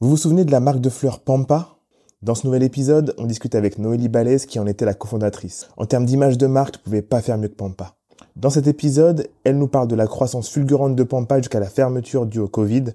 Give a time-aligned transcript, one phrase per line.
[0.00, 1.76] Vous vous souvenez de la marque de fleurs Pampa?
[2.22, 5.68] Dans ce nouvel épisode, on discute avec Noélie Balès qui en était la cofondatrice.
[5.76, 7.94] En termes d'image de marque, tu pouvais pas faire mieux que Pampa.
[8.34, 12.26] Dans cet épisode, elle nous parle de la croissance fulgurante de Pampa jusqu'à la fermeture
[12.26, 12.86] due au Covid.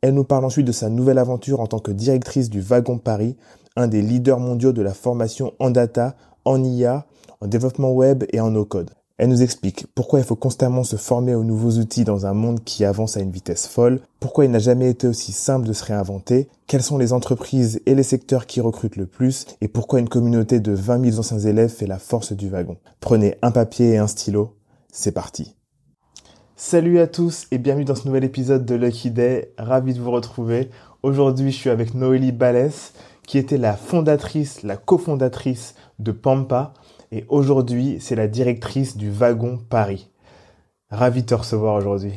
[0.00, 3.36] Elle nous parle ensuite de sa nouvelle aventure en tant que directrice du Wagon Paris,
[3.76, 7.06] un des leaders mondiaux de la formation en data, en IA,
[7.40, 8.90] en développement web et en no-code.
[9.18, 12.62] Elle nous explique pourquoi il faut constamment se former aux nouveaux outils dans un monde
[12.62, 15.84] qui avance à une vitesse folle, pourquoi il n'a jamais été aussi simple de se
[15.84, 20.08] réinventer, quelles sont les entreprises et les secteurs qui recrutent le plus, et pourquoi une
[20.08, 22.76] communauté de 20 000 anciens élèves fait la force du wagon.
[23.00, 24.54] Prenez un papier et un stylo,
[24.92, 25.56] c'est parti.
[26.54, 30.12] Salut à tous et bienvenue dans ce nouvel épisode de Lucky Day, ravi de vous
[30.12, 30.70] retrouver.
[31.02, 32.92] Aujourd'hui je suis avec Noélie Balès,
[33.26, 36.72] qui était la fondatrice, la cofondatrice de Pampa,
[37.12, 40.10] et aujourd'hui, c'est la directrice du Wagon Paris.
[40.90, 42.14] Ravi de te recevoir aujourd'hui.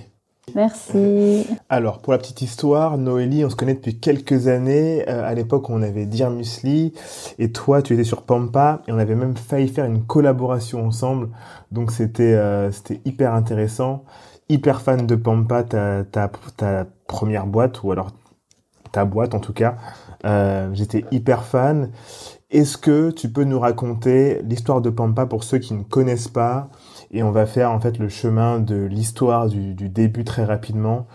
[0.56, 1.45] Merci.
[1.70, 5.08] Alors, pour la petite histoire, Noélie, on se connaît depuis quelques années.
[5.08, 6.94] Euh, à l'époque, on avait Dear Musli
[7.38, 11.30] et toi, tu étais sur Pampa et on avait même failli faire une collaboration ensemble.
[11.72, 14.03] Donc, c'était euh, c'était hyper intéressant.
[14.50, 18.12] Hyper fan de Pampa, ta, ta, ta première boîte ou alors
[18.92, 19.78] ta boîte en tout cas.
[20.25, 21.92] Euh, J'étais hyper fan.
[22.52, 26.67] Est-ce que tu peux nous raconter l'histoire de Pampa pour ceux qui ne connaissent pas
[27.09, 31.07] Et on va faire en fait le chemin de l'histoire du, du, début très rapidement,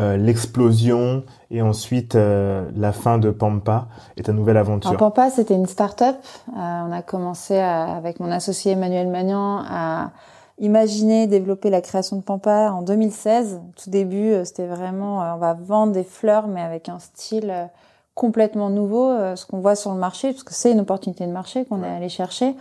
[0.00, 4.90] euh, l'explosion et ensuite euh, la fin de Pampa et ta nouvelle aventure.
[4.90, 6.16] Alors, Pampa, c'était une start-up.
[6.48, 10.10] Euh, on a commencé à, avec mon associé Emmanuel Magnan à
[10.58, 13.60] imaginer développer la création de Pampa en 2016.
[13.80, 17.70] Tout début, euh, c'était vraiment on va vendre des fleurs mais avec un style
[18.20, 21.32] complètement nouveau, euh, ce qu'on voit sur le marché, parce que c'est une opportunité de
[21.32, 22.54] marché qu'on est allé chercher.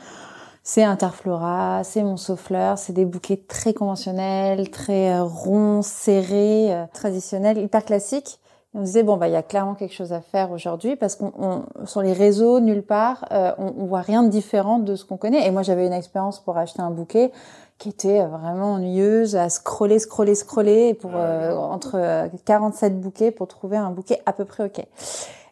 [0.63, 7.57] C'est Interflora, c'est Monceau-Fleur, c'est des bouquets très conventionnels, très euh, ronds, serrés, euh, traditionnels,
[7.57, 8.39] hyper classiques.
[8.73, 11.15] Et on disait bon bah il y a clairement quelque chose à faire aujourd'hui parce
[11.15, 15.17] qu'on sur les réseaux nulle part on, on, voit rien de différent de ce qu'on
[15.17, 15.45] connaît.
[15.47, 17.31] Et moi j'avais une expérience pour acheter un bouquet
[17.79, 23.89] qui était vraiment ennuyeuse à scroller, scroller, scroller pour entre 47 bouquets pour trouver un
[23.89, 24.85] bouquet à peu près ok.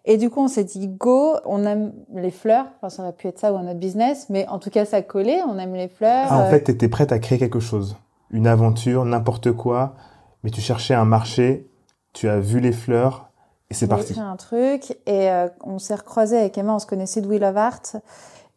[0.10, 2.66] Et du coup, on s'est dit, go, on aime les fleurs.
[2.78, 5.02] Enfin, ça aurait pu être ça ou un autre business, mais en tout cas, ça
[5.02, 6.28] collait, on aime les fleurs.
[6.30, 7.98] Ah, en fait, tu étais prête à créer quelque chose.
[8.32, 9.96] Une aventure, n'importe quoi,
[10.44, 11.70] mais tu cherchais un marché,
[12.14, 13.32] tu as vu les fleurs,
[13.70, 14.16] et c'est parti.
[14.18, 17.28] On a un truc, et euh, on s'est recroisé avec Emma, on se connaissait de
[17.28, 17.98] Wheel of Art.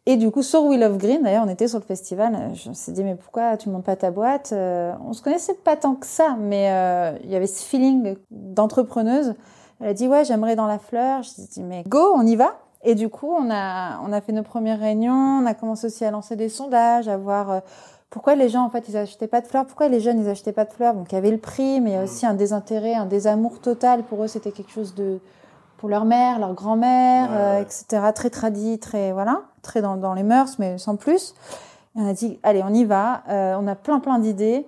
[0.05, 2.51] Et du coup, sur Wheel of Green, d'ailleurs, on était sur le festival.
[2.55, 4.51] Je me suis dit, mais pourquoi tu montes pas ta boîte?
[4.53, 8.15] Euh, On se connaissait pas tant que ça, mais euh, il y avait ce feeling
[8.31, 9.35] d'entrepreneuse.
[9.81, 11.23] Elle a dit ouais, j'aimerais dans la fleur.
[11.23, 12.55] Je dit mais go, on y va.
[12.83, 16.05] Et du coup, on a on a fait nos premières réunions, on a commencé aussi
[16.05, 17.59] à lancer des sondages, à voir euh,
[18.09, 20.51] pourquoi les gens en fait ils achetaient pas de fleurs, pourquoi les jeunes ils achetaient
[20.51, 20.93] pas de fleurs?
[20.93, 23.59] Donc il y avait le prix, mais il y a aussi un désintérêt, un désamour
[23.59, 24.27] total pour eux.
[24.27, 25.19] C'était quelque chose de
[25.77, 28.11] pour leur mère, leur grand-mère, euh, etc.
[28.13, 31.33] Très tradit, très voilà, très dans, dans les mœurs, mais sans plus.
[31.95, 33.23] Et on a dit allez, on y va.
[33.29, 34.67] Euh, on a plein plein d'idées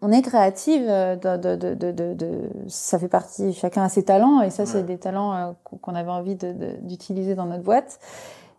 [0.00, 4.40] on est créative, euh, de, de, de, de, ça fait partie, chacun a ses talents,
[4.40, 6.36] et ça, c'est des talents euh, qu'on avait envie
[6.82, 7.98] d'utiliser dans notre boîte.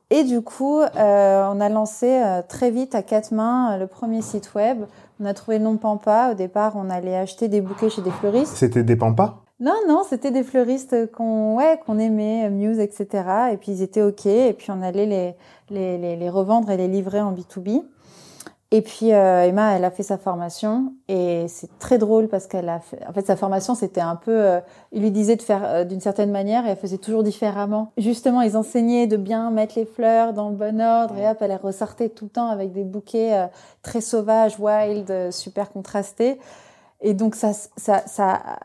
[0.09, 4.53] Et du coup, euh, on a lancé très vite à quatre mains le premier site
[4.55, 4.85] web.
[5.19, 6.29] On a trouvé le nom Pampa.
[6.31, 8.55] Au départ, on allait acheter des bouquets chez des fleuristes.
[8.55, 13.07] C'était des Pampas Non, non, c'était des fleuristes qu'on ouais, qu'on aimait, Muse, etc.
[13.51, 14.27] Et puis ils étaient OK.
[14.27, 15.35] Et puis on allait les,
[15.69, 17.83] les, les, les revendre et les livrer en B2B.
[18.71, 22.67] Et puis euh, Emma, elle a fait sa formation et c'est très drôle parce qu'elle
[22.67, 22.99] a fait.
[23.07, 24.45] En fait, sa formation c'était un peu.
[24.45, 24.59] Euh,
[24.91, 27.93] il lui disait de faire euh, d'une certaine manière et elle faisait toujours différemment.
[27.97, 31.55] Justement, ils enseignaient de bien mettre les fleurs dans le bon ordre et hop, elle
[31.55, 33.47] ressortait tout le temps avec des bouquets
[33.83, 36.37] très sauvages, wild, super contrastés.
[36.99, 38.59] Et donc ça, ça, ça,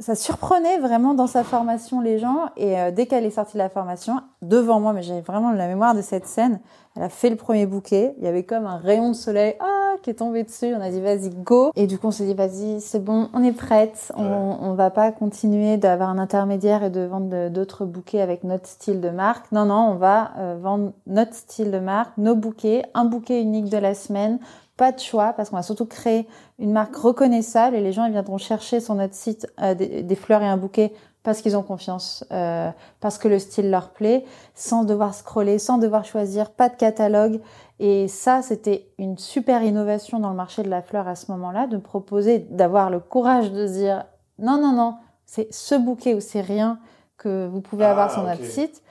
[0.00, 2.50] ça surprenait vraiment dans sa formation les gens.
[2.56, 5.94] Et dès qu'elle est sortie de la formation, devant moi, mais j'ai vraiment la mémoire
[5.94, 6.60] de cette scène,
[6.96, 8.14] elle a fait le premier bouquet.
[8.18, 10.74] Il y avait comme un rayon de soleil ah, qui est tombé dessus.
[10.76, 11.70] On a dit vas-y, go.
[11.76, 14.12] Et du coup, on s'est dit vas-y, c'est bon, on est prête.
[14.16, 18.66] On, on va pas continuer d'avoir un intermédiaire et de vendre d'autres bouquets avec notre
[18.66, 19.50] style de marque.
[19.52, 23.68] Non, non, on va euh, vendre notre style de marque, nos bouquets, un bouquet unique
[23.70, 24.38] de la semaine.
[24.78, 26.26] Pas de choix parce qu'on va surtout créer
[26.58, 30.14] une marque reconnaissable et les gens ils viendront chercher sur notre site euh, des, des
[30.14, 30.94] fleurs et un bouquet
[31.28, 32.70] parce qu'ils ont confiance, euh,
[33.00, 37.42] parce que le style leur plaît, sans devoir scroller, sans devoir choisir, pas de catalogue.
[37.80, 41.66] Et ça, c'était une super innovation dans le marché de la fleur à ce moment-là,
[41.66, 44.06] de proposer, d'avoir le courage de dire
[44.38, 44.94] non, non, non,
[45.26, 46.78] c'est ce bouquet ou c'est rien
[47.18, 48.82] que vous pouvez avoir ah, sur notre site.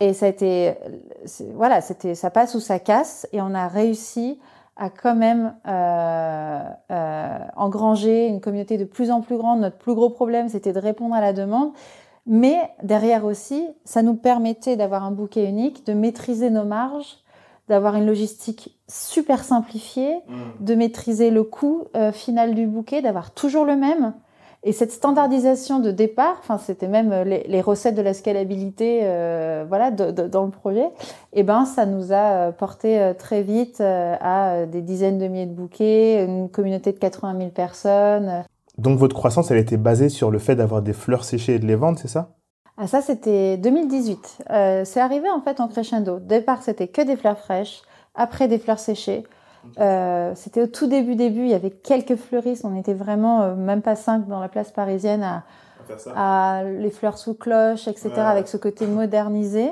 [0.00, 0.74] Et ça a été,
[1.54, 4.38] voilà, c'était, ça passe ou ça casse, et on a réussi
[4.76, 9.60] à quand même euh, euh, engranger une communauté de plus en plus grande.
[9.60, 11.72] Notre plus gros problème, c'était de répondre à la demande.
[12.26, 17.18] Mais derrière aussi, ça nous permettait d'avoir un bouquet unique, de maîtriser nos marges,
[17.68, 20.64] d'avoir une logistique super simplifiée, mmh.
[20.64, 24.14] de maîtriser le coût euh, final du bouquet, d'avoir toujours le même.
[24.66, 29.00] Et cette standardisation de départ, enfin c'était même euh, les, les, recettes de la scalabilité,
[29.02, 30.86] euh, voilà, de, de, dans le projet.
[31.34, 35.46] Et eh ben ça nous a euh, porté très vite à des dizaines de milliers
[35.46, 38.44] de bouquets, une communauté de 80 000 personnes.
[38.78, 41.66] Donc votre croissance, elle était basée sur le fait d'avoir des fleurs séchées et de
[41.66, 42.30] les vendre, c'est ça?
[42.76, 44.38] Ah ça c'était 2018.
[44.50, 46.16] Euh, c'est arrivé en fait en crescendo.
[46.16, 47.82] Au départ c'était que des fleurs fraîches,
[48.14, 49.24] après des fleurs séchées.
[49.78, 51.42] Euh, c'était au tout début, début.
[51.42, 52.64] Il y avait quelques fleuristes.
[52.64, 55.44] On était vraiment euh, même pas cinq dans la place parisienne à,
[56.14, 58.10] à, les fleurs sous cloche, etc.
[58.16, 59.70] Avec ce côté modernisé.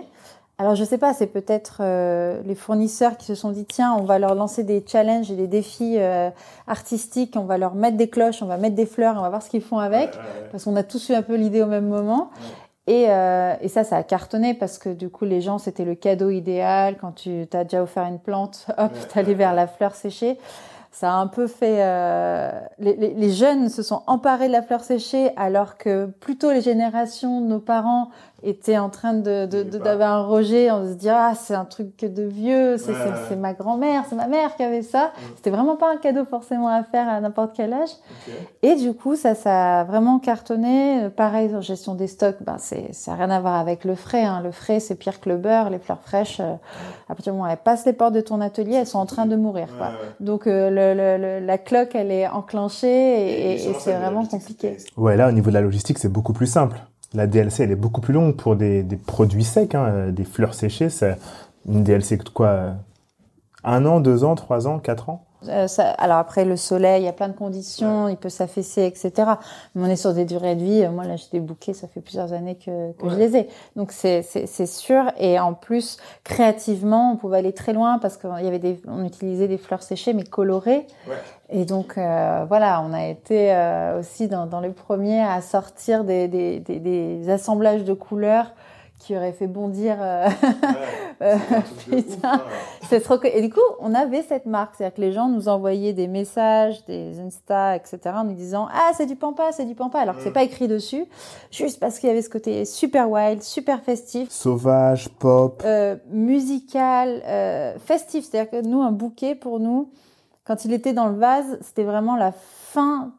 [0.59, 4.05] Alors je sais pas, c'est peut-être euh, les fournisseurs qui se sont dit tiens, on
[4.05, 6.31] va leur lancer des challenges et des défis euh,
[6.69, 9.43] artistiques, on va leur mettre des cloches, on va mettre des fleurs, on va voir
[9.43, 10.11] ce qu'ils font avec,
[10.53, 12.31] parce qu'on a tous eu un peu l'idée au même moment.
[12.89, 15.95] Et, euh, et, ça, ça a cartonné parce que du coup, les gens, c'était le
[15.95, 16.97] cadeau idéal.
[17.01, 20.39] Quand tu t'as déjà offert une plante, hop, t'allais vers la fleur séchée.
[20.91, 21.79] Ça a un peu fait.
[21.79, 26.51] Euh, les, les, les, jeunes se sont emparés de la fleur séchée, alors que plutôt
[26.51, 28.11] les générations de nos parents
[28.43, 32.23] était en train de d'avoir un rejet, on se dit ah c'est un truc de
[32.23, 35.13] vieux, c'est ma grand-mère, c'est ma mère qui avait ça.
[35.37, 37.91] C'était vraiment pas un cadeau forcément à faire à n'importe quel âge.
[38.63, 41.09] Et du coup ça ça a vraiment cartonné.
[41.17, 44.25] Pareil gestion des stocks, ben c'est ça a rien à voir avec le frais.
[44.25, 44.41] Hein.
[44.43, 45.71] Le frais c'est pire que le beurre.
[45.71, 46.55] Les fleurs fraîches, euh,
[47.09, 49.07] à partir du moment où elles passent les portes de ton atelier, elles sont en
[49.07, 49.69] train de mourir.
[49.79, 49.89] Quoi.
[50.21, 54.77] Donc euh, le, le, la cloque elle est enclenchée et, et c'est vraiment compliqué.
[54.97, 56.81] Ouais là au niveau de la logistique c'est beaucoup plus simple
[57.15, 60.55] la DLC, elle est beaucoup plus longue pour des, produits secs, hein, euh, des fleurs
[60.55, 60.89] séchées.
[61.69, 62.73] Une DLC quoi euh,
[63.65, 65.27] Un an, deux ans, trois ans, quatre ans?
[65.49, 68.85] Euh, ça, alors après le soleil, il y a plein de conditions, il peut s'affaisser,
[68.85, 69.13] etc.
[69.75, 70.89] Mais on est sur des durées de vie.
[70.89, 73.49] Moi là, j'ai des bouquets, ça fait plusieurs années que, que je les ai.
[73.77, 75.05] Donc c'est c'est sûr.
[75.19, 79.05] Et en plus, créativement, on pouvait aller très loin parce qu'il y avait des, on
[79.05, 80.87] utilisait des fleurs séchées mais colorées.
[81.09, 81.17] Ouais.
[81.51, 86.05] Et donc euh, voilà, on a été euh, aussi dans, dans le premier à sortir
[86.05, 88.53] des, des, des, des assemblages de couleurs
[89.03, 89.97] qui aurait fait bondir.
[90.01, 90.29] Euh...
[91.23, 91.37] euh
[91.91, 92.41] putain,
[92.89, 93.19] c'est trop.
[93.25, 96.85] Et du coup, on avait cette marque, c'est-à-dire que les gens nous envoyaient des messages,
[96.87, 100.23] des Insta, etc., en nous disant ah c'est du pampa, c'est du pampa, alors que
[100.23, 100.35] c'est mm.
[100.35, 101.05] pas écrit dessus,
[101.51, 107.23] juste parce qu'il y avait ce côté super wild, super festif, sauvage, pop, euh, musical,
[107.27, 108.25] euh, festif.
[108.25, 109.91] C'est-à-dire que nous, un bouquet pour nous,
[110.45, 113.13] quand il était dans le vase, c'était vraiment la fin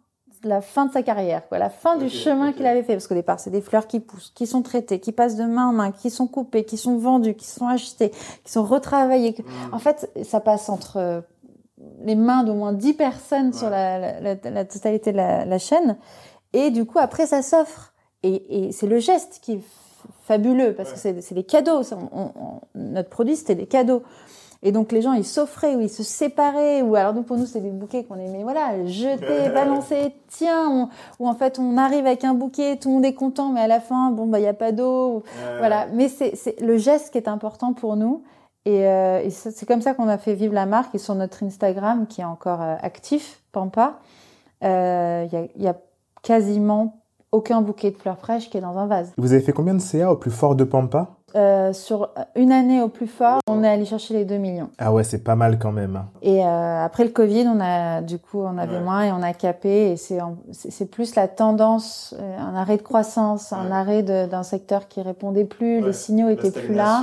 [0.44, 2.94] la fin de sa carrière, quoi, la fin du chemin qu'il avait fait.
[2.94, 5.68] Parce qu'au départ, c'est des fleurs qui poussent, qui sont traitées, qui passent de main
[5.68, 8.12] en main, qui sont coupées, qui sont vendues, qui sont achetées,
[8.44, 9.36] qui sont retravaillées.
[9.38, 9.74] Mm.
[9.74, 11.22] En fait, ça passe entre euh,
[12.04, 15.98] les mains d'au moins 10 personnes sur la, la, la, totalité de la, chaîne.
[16.54, 17.94] Et du coup, après, ça s'offre.
[18.24, 19.62] Et, et c'est le geste qui est
[20.24, 21.82] fabuleux, parce que c'est des cadeaux.
[22.76, 24.04] notre produit, c'était des cadeaux.
[24.64, 26.82] Et donc les gens ils s'offraient ou ils se séparaient.
[26.82, 28.44] Ou alors nous pour nous c'est des bouquets qu'on aimait.
[28.44, 30.90] Voilà jeter, balancer, tiens
[31.20, 33.68] ou en fait on arrive avec un bouquet, tout le monde est content mais à
[33.68, 35.24] la fin bon bah il y a pas d'eau.
[35.60, 35.88] Voilà.
[35.94, 38.24] Mais c'est c'est le geste qui est important pour nous.
[38.66, 40.96] Et, euh, et c'est comme ça qu'on a fait vivre la marque.
[40.96, 44.00] Et sur notre Instagram qui est encore euh, actif Pampa
[44.64, 45.76] euh, il y, a, y a
[46.22, 49.12] quasiment aucun bouquet de fleurs fraîches qui est dans un vase.
[49.18, 51.18] Vous avez fait combien de CA au plus fort de Pampa?
[51.36, 54.70] Euh, sur une année au plus fort, on est allé chercher les 2 millions.
[54.78, 55.96] Ah ouais, c'est pas mal quand même.
[55.96, 56.10] Hein.
[56.22, 59.34] Et euh, après le Covid, on a du coup on avait moins et on a
[59.34, 60.20] capé et c'est
[60.52, 65.46] c'est plus la tendance, euh, un arrêt de croissance, un arrêt d'un secteur qui répondait
[65.46, 67.02] plus, les signaux étaient plus là.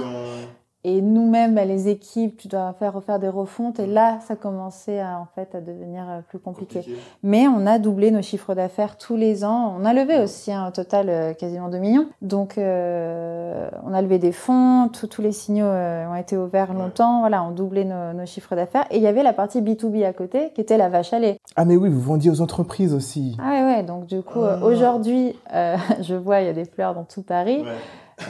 [0.82, 3.78] Et nous-mêmes, bah, les équipes, tu dois faire refaire des refontes.
[3.78, 6.80] Et là, ça commençait à, en fait à devenir euh, plus compliqué.
[7.22, 9.76] Mais on a doublé nos chiffres d'affaires tous les ans.
[9.78, 12.06] On a levé aussi un hein, total euh, quasiment 2 millions.
[12.22, 14.88] Donc, euh, on a levé des fonds.
[14.88, 17.20] tous les signaux euh, ont été ouverts longtemps.
[17.20, 18.86] Voilà, on doublé nos, nos chiffres d'affaires.
[18.90, 21.36] Et il y avait la partie B2B à côté, qui était la vache à lait.
[21.56, 23.36] Ah mais oui, vous vendiez aux entreprises aussi.
[23.38, 23.82] Ah ouais, ouais.
[23.82, 24.58] Donc du coup, ah.
[24.62, 25.36] aujourd'hui,
[26.00, 27.60] je vois, il y a des fleurs dans tout Paris.
[27.60, 27.76] Ouais.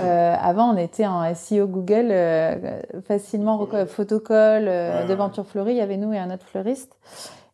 [0.01, 5.81] Euh, avant, on était en SEO Google, euh, facilement photocall, euh, devanture fleurie, il y
[5.81, 6.97] avait nous et un autre fleuriste.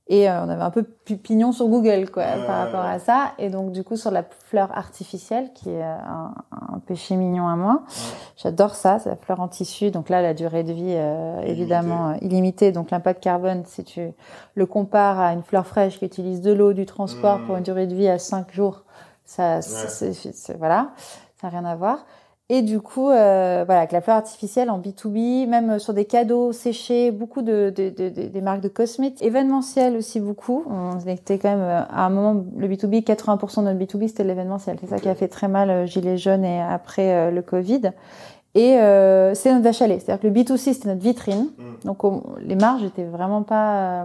[0.08, 3.32] Et euh, on avait un peu pignon sur Google, quoi, par rapport à ça.
[3.38, 7.56] Et donc, du coup, sur la fleur artificielle, qui est un, un péché mignon à
[7.56, 7.82] moi,
[8.36, 9.90] j'adore ça, c'est la fleur en tissu.
[9.90, 12.70] Donc là, la durée de vie, euh, évidemment, illimitée.
[12.70, 14.12] Donc, l'impact carbone, si tu
[14.54, 17.88] le compares à une fleur fraîche qui utilise de l'eau, du transport pour une durée
[17.88, 18.84] de vie à 5 jours,
[19.24, 20.90] ça, c'est, voilà,
[21.40, 22.06] ça n'a rien à voir.
[22.48, 26.52] Et du coup, euh, voilà, avec la fleur artificielle en B2B, même sur des cadeaux
[26.52, 30.62] séchés, beaucoup de, de, de, des marques de cosmétiques, événementiel aussi beaucoup.
[30.70, 34.22] On était quand même euh, à un moment le B2B, 80% de notre B2B c'était
[34.22, 34.76] l'événementiel.
[34.80, 37.90] C'est ça qui a fait très mal euh, gilet jaune et après euh, le Covid.
[38.54, 39.98] Et euh, c'est notre vache à lait.
[39.98, 41.48] C'est-à-dire que le B2C c'était notre vitrine.
[41.58, 41.86] Mm.
[41.86, 44.04] Donc on- les marges étaient vraiment pas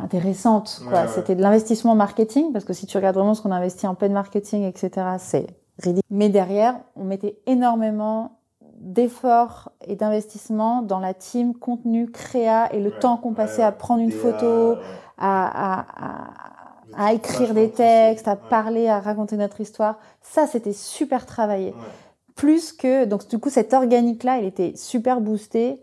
[0.00, 0.80] intéressantes.
[0.92, 1.08] ouais.
[1.08, 3.96] C'était de l'investissement marketing parce que si tu regardes vraiment ce qu'on a investi en
[3.96, 5.46] paid marketing, etc., c'est
[5.78, 6.02] ridicule.
[6.10, 8.38] Mais derrière, on mettait énormément
[8.80, 13.64] d'efforts et d'investissement dans la team contenu, créa et le Ouais, temps qu'on passait ouais,
[13.64, 14.78] à prendre une photo,
[15.18, 15.86] à, à,
[16.96, 18.48] à, à écrire des textes, à Ouais.
[18.48, 19.98] parler, à raconter notre histoire.
[20.20, 21.76] Ça, c'était super travaillé
[22.34, 25.82] plus que donc du coup cet organique là il était super boosté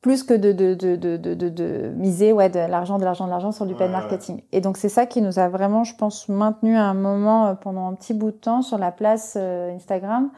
[0.00, 3.26] plus que de de de de de, de, de miser ouais de l'argent de l'argent
[3.26, 4.42] de l'argent sur du paid marketing.
[4.52, 7.54] Et donc c'est ça qui nous a vraiment je pense maintenu à un moment euh,
[7.54, 10.30] pendant un petit bout de temps sur la place euh, Instagram.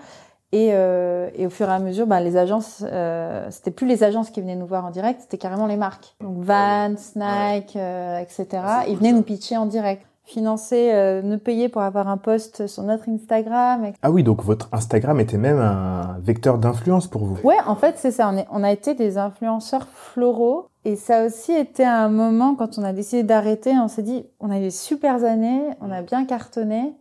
[0.52, 4.02] Et, euh, et au fur et à mesure, bah, les agences, euh, c'était plus les
[4.02, 6.16] agences qui venaient nous voir en direct, c'était carrément les marques.
[6.20, 8.46] Donc Vans, Nike, euh, etc.
[8.54, 12.66] Ah, Ils venaient nous pitcher en direct, financer, euh, nous payer pour avoir un post
[12.66, 13.98] sur notre Instagram, etc.
[14.02, 17.38] Ah oui, donc votre Instagram était même un vecteur d'influence pour vous.
[17.42, 18.30] Ouais, en fait, c'est ça.
[18.32, 20.68] On, est, on a été des influenceurs floraux.
[20.84, 24.24] Et ça a aussi été un moment, quand on a décidé d'arrêter, on s'est dit,
[24.38, 26.94] on a eu des super années, on a bien cartonné.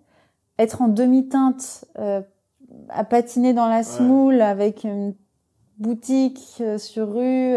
[0.57, 2.21] Être en demi-teinte, euh,
[2.89, 5.13] à patiner dans la semoule avec une
[5.77, 7.55] boutique euh, sur rue,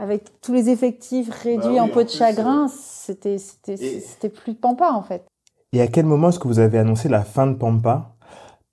[0.00, 3.76] avec tous les effectifs réduits Bah oui, en en peau de plus, chagrin, c'était c'était
[3.76, 5.24] c'était plus pampa, en fait.
[5.72, 8.16] Et à quel moment est-ce que vous avez annoncé la fin de Pampa?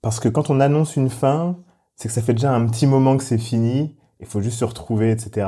[0.02, 1.56] Parce que quand on annonce une fin,
[1.96, 4.64] c'est que ça fait déjà un petit moment que c'est fini, il faut juste se
[4.64, 5.46] retrouver, etc.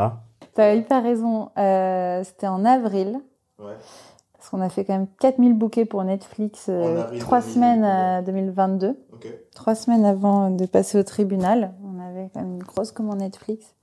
[0.55, 1.51] T'as hyper raison.
[1.59, 3.21] Euh, c'était en avril.
[3.59, 3.75] Ouais.
[4.37, 7.55] Parce qu'on a fait quand même 4000 bouquets pour Netflix, euh, En avril trois 2022.
[7.55, 9.27] semaines à 2022, Ok.
[9.55, 11.75] trois semaines avant de passer au tribunal.
[11.85, 13.75] On avait quand même une grosse commande Netflix.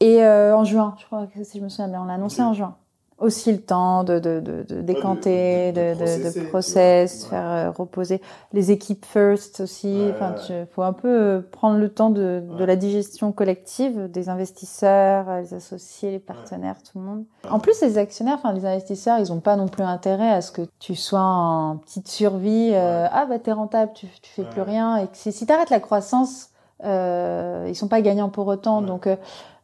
[0.00, 2.42] Et euh, en juin, je crois que si je me souviens bien, on l'a annoncé
[2.42, 2.74] en juin.
[3.18, 7.28] Aussi le temps de, de, de, de décanter, de- de de, process, ouais.
[7.30, 8.20] faire euh, reposer
[8.52, 9.86] les équipes first aussi.
[10.04, 14.10] Ouais, enfin, tu faut un peu euh, prendre le temps de, de la digestion collective
[14.10, 17.24] des investisseurs, les associés, les partenaires, tout le monde.
[17.50, 20.52] En plus, les actionnaires, enfin les investisseurs, ils ont pas non plus intérêt à ce
[20.52, 22.72] que tu sois en petite survie.
[22.74, 23.06] euh.
[23.10, 24.98] Ah bah t'es rentable, tu, tu fais plus rien.
[24.98, 26.50] Et que si, si t'arrêtes la croissance,
[26.84, 28.82] euh, ils sont pas gagnants pour autant.
[28.82, 29.16] Donc euh,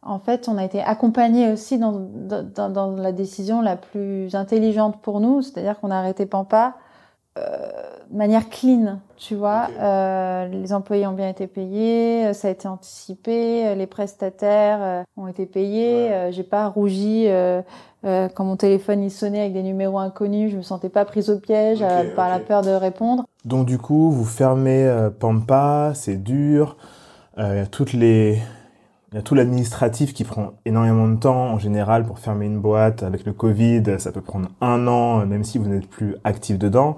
[0.05, 5.01] en fait, on a été accompagnés aussi dans, dans, dans la décision la plus intelligente
[5.01, 6.75] pour nous, c'est-à-dire qu'on a arrêté Pampa
[7.37, 7.41] euh,
[8.11, 9.67] de manière clean, tu vois.
[9.79, 15.03] Euh, les employés ont bien été payés, euh, ça a été anticipé, les prestataires euh,
[15.17, 16.09] ont été payés.
[16.09, 16.29] Ouais.
[16.31, 17.27] J'ai pas rougi
[18.03, 20.51] quand mon téléphone il sonnait avec des numéros inconnus.
[20.51, 21.83] Je me sentais pas prise au piège
[22.15, 23.25] par la peur de répondre.
[23.45, 26.77] Donc du coup, vous fermez Pampa, c'est dur.
[27.71, 28.39] Toutes les,
[29.13, 32.59] il y a tout l'administratif qui prend énormément de temps en général pour fermer une
[32.59, 33.03] boîte.
[33.03, 36.97] Avec le Covid, ça peut prendre un an, même si vous n'êtes plus actif dedans.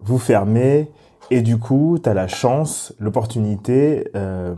[0.00, 0.90] Vous fermez
[1.30, 4.54] et du coup, tu as la chance, l'opportunité euh,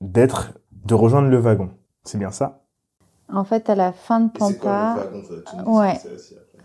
[0.00, 1.70] d'être, de rejoindre le wagon.
[2.02, 2.62] C'est bien ça?
[3.32, 4.98] En fait, à la fin de Pampa,
[5.66, 6.00] Ouais.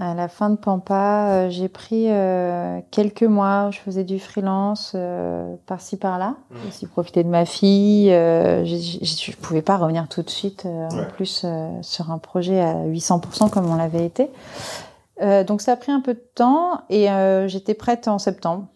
[0.01, 4.17] À la fin de Pampa, euh, j'ai pris euh, quelques mois où je faisais du
[4.17, 6.35] freelance euh, par-ci par-là.
[6.61, 8.09] J'ai aussi profité de ma fille.
[8.13, 11.01] Euh, je pouvais pas revenir tout de suite euh, Ouais.
[11.01, 14.29] en plus euh, sur un projet à 800% comme on l'avait été.
[15.21, 18.67] Euh, donc ça a pris un peu de temps et euh, j'étais prête en septembre.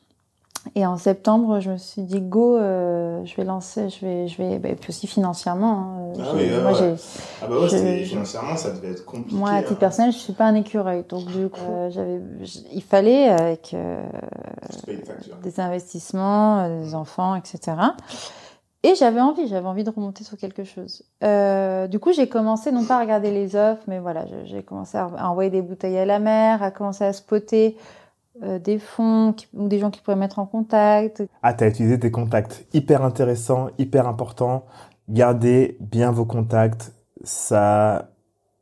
[0.75, 4.37] Et en septembre, je me suis dit go, euh, je vais lancer, je vais, je
[4.37, 5.73] vais, bah, et puis aussi financièrement.
[5.77, 6.95] hein, Ah j'ai- oui, ouais, moi, ouais.
[7.41, 9.35] Ah bah ouais, Je- financièrement, ça devait être compliqué.
[9.37, 9.75] moi, à titre hein.
[9.75, 12.21] personnel, je suis pas un écureuil, donc du coup, euh, j'avais,
[12.71, 14.03] il fallait avec euh,
[15.43, 17.59] des investissements, euh, des enfants, etc.
[18.85, 21.03] Et j'avais envie, j'avais envie de remonter sur quelque chose.
[21.23, 24.97] Euh, du coup, j'ai commencé non pas à regarder les offres, mais voilà, j'ai commencé
[24.97, 27.77] à, à envoyer des bouteilles à la mer, à commencer à spotter
[28.41, 31.21] euh, des fonds qui- ou des gens qui pourraient mettre en contact.
[31.43, 32.65] Ah, t'as utilisé tes contacts.
[32.73, 34.63] Hyper intéressant, hyper important.
[35.09, 36.93] Gardez bien vos contacts.
[37.23, 38.05] Ça a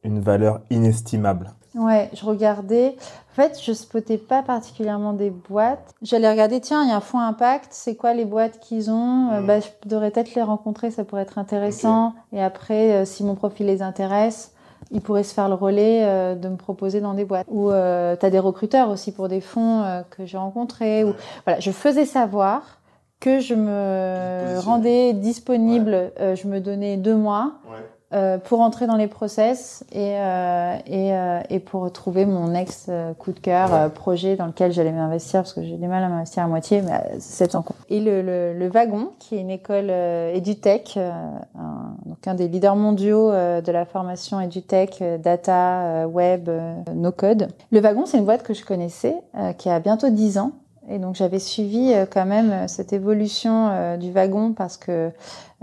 [0.03, 1.51] une valeur inestimable.
[1.75, 2.95] Ouais, je regardais.
[3.31, 5.93] En fait, je spotais pas particulièrement des boîtes.
[6.01, 9.29] J'allais regarder, tiens, il y a un fonds impact, c'est quoi les boîtes qu'ils ont?
[9.31, 9.47] Euh, Mhm.
[9.47, 12.13] bah, Je devrais peut-être les rencontrer, ça pourrait être intéressant.
[12.33, 14.51] Et après, euh, si mon profil les intéresse,
[14.89, 17.47] ils pourraient se faire le relais euh, de me proposer dans des boîtes.
[17.49, 21.03] Ou euh, tu as des recruteurs aussi pour des fonds euh, que j'ai rencontrés.
[21.03, 21.13] Ou...
[21.45, 22.79] Voilà, je faisais savoir
[23.19, 27.77] que je me rendais disponible, euh, je me donnais deux mois Ouais.
[28.13, 32.87] Euh, pour entrer dans les process et euh, et, euh, et pour trouver mon ex
[32.89, 36.03] euh, coup de cœur euh, projet dans lequel j'allais m'investir parce que j'ai du mal
[36.03, 37.75] à m'investir à moitié mais c'est en cours.
[37.89, 42.75] Et le, le, le, wagon qui est une école edutech un, donc un des leaders
[42.75, 46.49] mondiaux de la formation edutech data web
[46.93, 47.47] no code.
[47.71, 49.15] Le wagon c'est une boîte que je connaissais
[49.57, 50.51] qui a bientôt 10 ans
[50.89, 55.11] et donc j'avais suivi quand même cette évolution du wagon parce que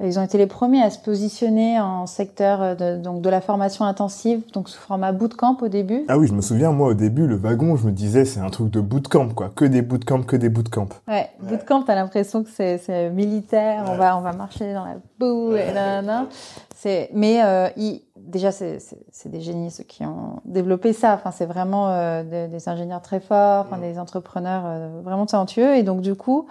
[0.02, 3.40] ils ont été les premiers à se positionner en secteur euh, de, donc de la
[3.40, 6.04] formation intensive, donc sous format bootcamp au début.
[6.08, 8.50] Ah oui, je me souviens, moi au début, le wagon, je me disais, c'est un
[8.50, 9.50] truc de bootcamp, quoi.
[9.54, 10.88] Que des bootcamps, que des bootcamps.
[11.06, 11.30] Ouais, ouais.
[11.42, 15.72] bootcamp, t'as l'impression que c'est militaire, on va on va marcher dans la boue, et
[15.72, 16.26] là, là.
[16.80, 18.78] C'est, mais euh, il, déjà, c'est
[19.24, 21.14] des génies ceux qui ont développé ça.
[21.14, 25.74] Enfin, c'est vraiment euh, des, des, ingénieurs très forts, enfin, des entrepreneurs euh, vraiment talentueux.
[25.74, 26.46] Et donc, du coup,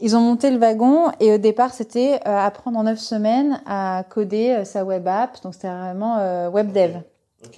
[0.00, 4.04] ils ont monté le wagon et au départ, c'était euh, apprendre en neuf semaines à
[4.08, 5.40] coder euh, sa web app.
[5.42, 6.96] Donc, c'était vraiment euh, web dev.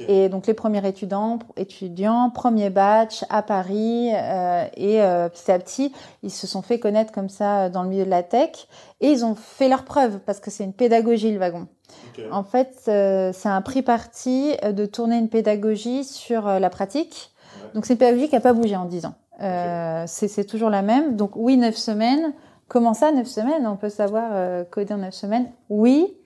[0.08, 4.08] Et donc, les premiers étudiants, étudiants, premier batch à Paris.
[4.08, 5.92] et petit à petit,
[6.24, 8.66] ils se sont fait connaître comme ça dans le milieu de la tech.
[9.00, 11.68] Et ils ont fait leurs preuves parce que c'est une pédagogie, le wagon.
[12.32, 17.30] En fait, c'est un prix parti de tourner une pédagogie sur la pratique.
[17.72, 19.14] Donc, c'est une pédagogie qui n'a pas bougé en dix ans.
[19.40, 21.16] Euh, c'est toujours la même.
[21.16, 22.32] Donc oui, neuf semaines.
[22.68, 23.66] Comment ça, neuf semaines?
[23.66, 25.50] On peut savoir euh, coder en neuf semaines?
[25.68, 26.16] Oui,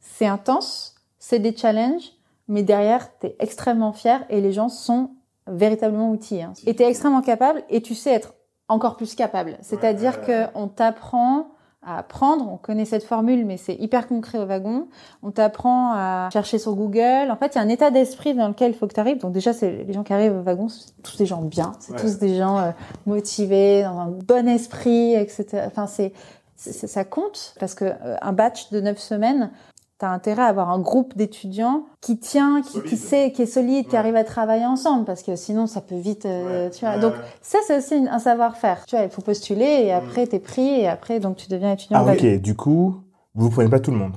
[0.00, 2.12] c'est intense, c'est des challenges,
[2.48, 5.10] mais derrière, tu es extrêmement fier et les gens sont
[5.46, 6.42] véritablement outillés.
[6.42, 6.52] Hein.
[6.66, 8.34] Et tu es extrêmement capable et tu sais être
[8.68, 9.56] encore plus capable.
[9.60, 11.48] C'est-à-dire que on t'apprend
[11.86, 12.48] à apprendre.
[12.50, 14.88] On connaît cette formule, mais c'est hyper concret au wagon.
[15.22, 17.30] On t'apprend à chercher sur Google.
[17.30, 19.18] En fait, il y a un état d'esprit dans lequel il faut que tu arrives.
[19.18, 21.96] Donc déjà, c'est les gens qui arrivent au wagon, c'est tous des gens bien, c'est
[21.96, 22.70] tous des gens euh,
[23.06, 25.64] motivés, dans un bon esprit, etc.
[25.66, 26.12] Enfin, c'est
[26.56, 29.50] ça compte parce que euh, un batch de neuf semaines,
[29.98, 33.46] tu as intérêt à avoir un groupe d'étudiants qui tient, qui, qui, sait, qui est
[33.46, 36.98] solide, qui arrive à travailler ensemble, parce que sinon ça peut vite, euh, tu vois.
[36.98, 38.84] donc ça c'est aussi un savoir-faire.
[38.86, 39.96] Tu vois, il faut postuler et mm.
[39.96, 42.04] après t'es pris et après donc tu deviens étudiant.
[42.06, 42.96] Ah ok, du coup
[43.34, 44.14] vous prenez pas tout le monde.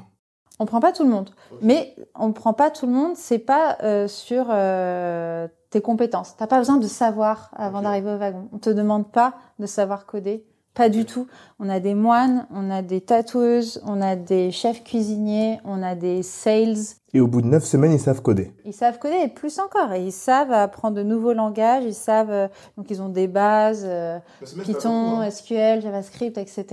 [0.60, 1.29] On prend pas tout le monde,
[1.62, 3.12] mais on prend pas tout le monde.
[3.15, 6.35] C'est pas euh, sur euh, tes compétences.
[6.35, 8.50] T'as pas besoin de savoir avant d'arriver au wagon.
[8.53, 10.46] On te demande pas de savoir coder
[10.77, 11.25] pas du tout.
[11.59, 15.96] On a des moines, on a des tatoueuses, on a des chefs cuisiniers, on a
[15.96, 16.77] des sales.
[17.16, 18.51] Et au bout de neuf semaines, ils savent coder.
[18.63, 19.92] Ils savent coder et plus encore.
[19.94, 21.83] Et ils savent apprendre de nouveaux langages.
[21.83, 24.20] Ils savent euh, donc ils ont des bases euh,
[24.61, 25.31] Python, hein.
[25.31, 26.66] SQL, JavaScript, etc.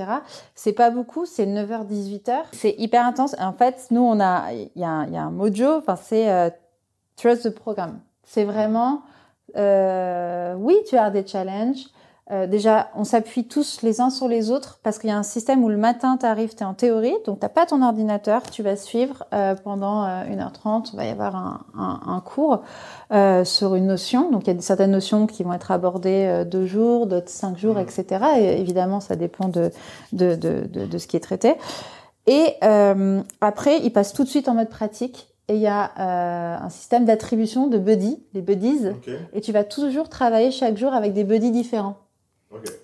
[0.55, 1.25] C'est pas beaucoup.
[1.25, 2.35] C'est 9h 18h.
[2.53, 3.35] C'est hyper intense.
[3.41, 5.79] En fait, nous on a il y a, y a un mojo.
[5.79, 6.51] Enfin c'est euh,
[7.17, 8.01] trust the program.
[8.23, 9.03] C'est vraiment
[9.57, 11.87] oui tu as des challenges
[12.31, 15.23] euh, déjà, on s'appuie tous les uns sur les autres parce qu'il y a un
[15.23, 18.43] système où le matin, tu arrives, tu es en théorie, donc tu pas ton ordinateur,
[18.51, 22.63] tu vas suivre euh, pendant euh, 1h30, il va y avoir un, un, un cours
[23.13, 24.31] euh, sur une notion.
[24.31, 27.59] Donc il y a certaines notions qui vont être abordées euh, deux jours, d'autres cinq
[27.59, 27.81] jours, mmh.
[27.81, 28.25] etc.
[28.39, 29.71] Et évidemment, ça dépend de,
[30.13, 31.55] de, de, de, de ce qui est traité.
[32.27, 32.55] Et
[33.43, 36.71] après, il passe tout de suite en mode pratique et il y a euh, un
[36.71, 39.19] système d'attribution de buddies, les buddies, okay.
[39.35, 41.97] et tu vas toujours travailler chaque jour avec des buddies différents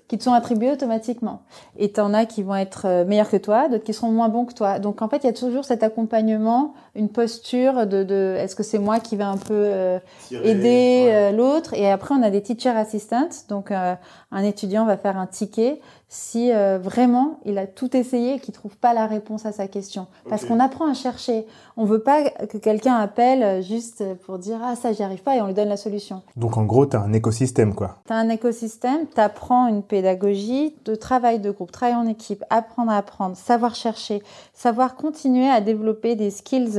[0.09, 1.43] qui te sont attribués automatiquement.
[1.77, 4.45] Et t'en as qui vont être euh, meilleurs que toi, d'autres qui seront moins bons
[4.45, 4.79] que toi.
[4.79, 8.63] Donc en fait, il y a toujours cet accompagnement, une posture de, de est-ce que
[8.63, 9.99] c'est moi qui vais un peu euh,
[10.33, 11.15] aider ouais.
[11.15, 11.75] euh, l'autre?
[11.75, 13.29] Et après, on a des teacher assistants.
[13.49, 13.95] Donc euh,
[14.33, 15.81] un étudiant va faire un ticket
[16.13, 19.69] si euh, vraiment il a tout essayé et qu'il trouve pas la réponse à sa
[19.69, 20.09] question.
[20.29, 20.53] Parce okay.
[20.53, 21.47] qu'on apprend à chercher.
[21.77, 25.41] On veut pas que quelqu'un appelle juste pour dire ah ça j'y arrive pas et
[25.41, 26.23] on lui donne la solution.
[26.35, 27.99] Donc en gros, tu as un écosystème quoi.
[28.09, 32.45] Tu as un écosystème, tu apprends une pédagogie de travail de groupe, travail en équipe,
[32.51, 34.21] apprendre à apprendre, savoir chercher,
[34.53, 36.77] savoir continuer à développer des skills.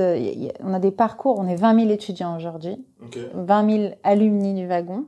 [0.61, 3.29] On a des parcours, on est 20 000 étudiants aujourd'hui, okay.
[3.33, 5.05] 20 000 alumni du wagon.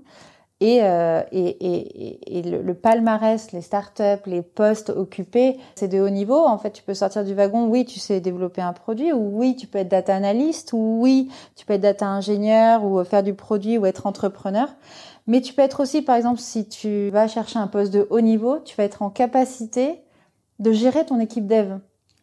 [0.66, 6.00] Et, euh, et, et, et le, le, palmarès, les startups, les postes occupés, c'est de
[6.00, 6.38] haut niveau.
[6.38, 7.68] En fait, tu peux sortir du wagon.
[7.68, 11.30] Oui, tu sais développer un produit, ou oui, tu peux être data analyst, ou oui,
[11.58, 14.70] tu peux être data ingénieur, ou faire du produit, ou être entrepreneur.
[15.28, 18.22] Mais tu peux être aussi, par exemple, si tu vas chercher un poste de haut
[18.22, 20.02] niveau, tu vas être en capacité
[20.60, 21.74] de gérer ton équipe dev.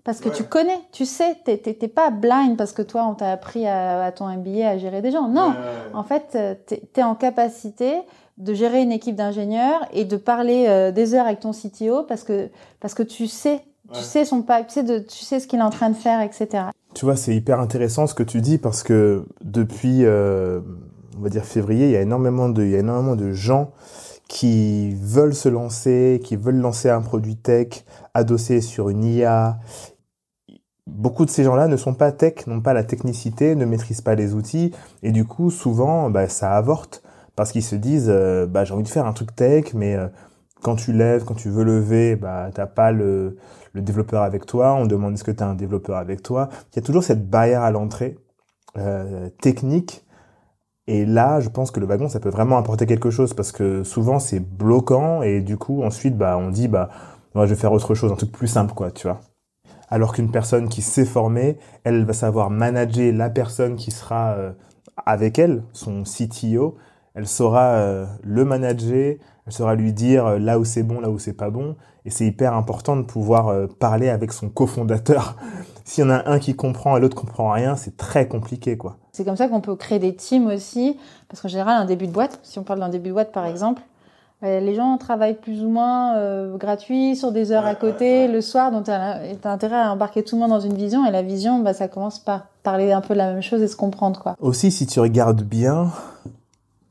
[0.03, 0.35] Parce que ouais.
[0.35, 4.13] tu connais, tu sais, t'es pas blind parce que toi, on t'a appris à, à,
[4.13, 5.29] ton MBA à gérer des gens.
[5.29, 5.55] Non, ouais.
[5.93, 8.01] en fait, t'es es en capacité
[8.41, 12.25] de gérer une équipe d'ingénieurs et de parler euh, des heures avec ton CTO parce
[12.25, 12.49] que
[12.81, 13.61] parce que tu sais, ouais.
[13.93, 15.97] tu sais son pas, tu sais de, tu sais ce qu'il est en train de
[15.97, 16.65] faire, etc.
[16.95, 20.61] Tu vois, c'est hyper intéressant ce que tu dis parce que depuis, euh,
[21.19, 23.73] on va dire février, il y a énormément de, il y a énormément de gens
[24.27, 29.59] qui veulent se lancer, qui veulent lancer un produit tech adossé sur une IA.
[30.87, 34.15] beaucoup de ces gens-là ne sont pas tech, n'ont pas la technicité, ne maîtrisent pas
[34.15, 34.73] les outils,
[35.03, 37.03] et du coup, souvent, bah, ça avorte
[37.37, 40.09] parce qu'ils se disent, euh, bah, j'ai envie de faire un truc tech, mais euh,
[40.63, 43.37] quand tu lèves, quand tu veux lever, bah, t'as pas le,
[43.75, 44.75] développeur avec toi.
[44.75, 46.49] On demande est-ce que tu as un développeur avec toi?
[46.73, 48.19] Il y a toujours cette barrière à l'entrée
[48.77, 50.05] euh, technique.
[50.87, 53.85] Et là, je pense que le wagon, ça peut vraiment apporter quelque chose parce que
[53.85, 56.89] souvent c'est bloquant et du coup ensuite, bah, on dit, bah,
[57.35, 59.21] je vais faire autre chose, un truc plus simple, quoi, tu vois
[59.93, 64.37] alors qu'une personne qui s'est formée, elle va savoir manager la personne qui sera
[65.05, 66.77] avec elle, son CTO.
[67.15, 71.11] Elle saura euh, le manager, elle saura lui dire euh, là où c'est bon, là
[71.11, 71.77] où c'est pas bon.
[72.05, 75.37] Et c'est hyper important de pouvoir parler avec son cofondateur.
[75.85, 78.97] S'il y en a un qui comprend et l'autre comprend rien, c'est très compliqué, quoi.
[79.13, 80.97] C'est comme ça qu'on peut créer des teams aussi,
[81.29, 83.45] parce qu'en général, un début de boîte, si on parle d'un début de boîte par
[83.45, 83.83] exemple,
[84.43, 88.71] les gens travaillent plus ou moins euh, gratuit sur des heures à côté le soir,
[88.73, 91.59] donc tu as, intérêt à embarquer tout le monde dans une vision et la vision,
[91.61, 94.37] bah, ça commence par parler un peu de la même chose et se comprendre quoi.
[94.41, 95.89] Aussi, si tu regardes bien,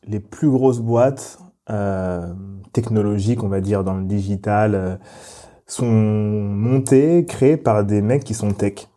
[0.09, 2.33] les plus grosses boîtes euh,
[2.73, 4.95] technologiques, on va dire dans le digital, euh,
[5.67, 8.87] sont montées, créées par des mecs qui sont tech.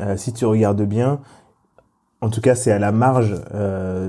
[0.00, 1.20] Euh, si tu regardes bien,
[2.22, 3.34] en tout cas, c'est à la marge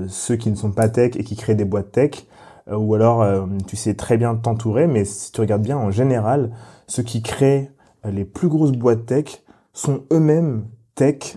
[0.08, 2.26] ceux qui ne sont pas tech et qui créent des boîtes tech
[2.70, 3.24] ou alors
[3.66, 6.50] tu sais très bien t'entourer, mais si tu regardes bien en général,
[6.86, 7.70] ceux qui créent
[8.04, 9.42] les plus grosses boîtes tech
[9.74, 11.36] sont eux-mêmes tech.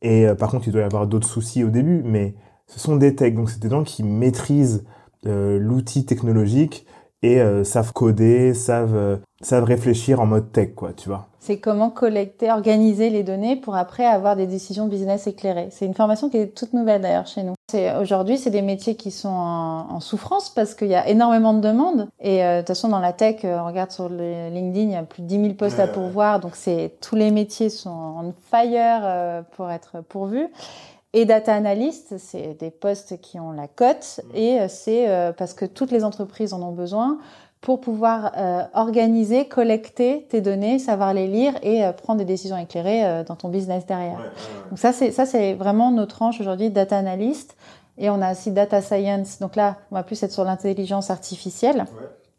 [0.00, 2.34] Et par contre, il doit y avoir d'autres soucis au début, mais
[2.66, 4.84] ce sont des techs, donc c'est des gens qui maîtrisent
[5.24, 6.84] l'outil technologique
[7.22, 11.28] et savent coder, savent savent réfléchir en mode tech, quoi, tu vois.
[11.40, 15.68] C'est comment collecter, organiser les données pour après avoir des décisions business éclairées.
[15.72, 17.54] C'est une formation qui est toute nouvelle d'ailleurs chez nous.
[17.68, 21.60] C'est aujourd'hui, c'est des métiers qui sont en, souffrance parce qu'il y a énormément de
[21.60, 22.08] demandes.
[22.20, 24.92] Et euh, de toute façon, dans la tech, euh, on regarde sur le LinkedIn, il
[24.92, 26.38] y a plus de 10 000 postes à pourvoir.
[26.38, 30.46] Donc c'est tous les métiers sont en fire euh, pour être pourvus.
[31.14, 35.90] Et data analyst, c'est des postes qui ont la cote et c'est parce que toutes
[35.90, 37.18] les entreprises en ont besoin
[37.62, 42.56] pour pouvoir euh, organiser, collecter tes données, savoir les lire et euh, prendre des décisions
[42.58, 44.18] éclairées euh, dans ton business derrière.
[44.68, 47.56] Donc ça c'est ça c'est vraiment notre tranche aujourd'hui data analyst
[47.98, 49.38] et on a aussi data science.
[49.38, 51.84] Donc là, on va plus être sur l'intelligence artificielle.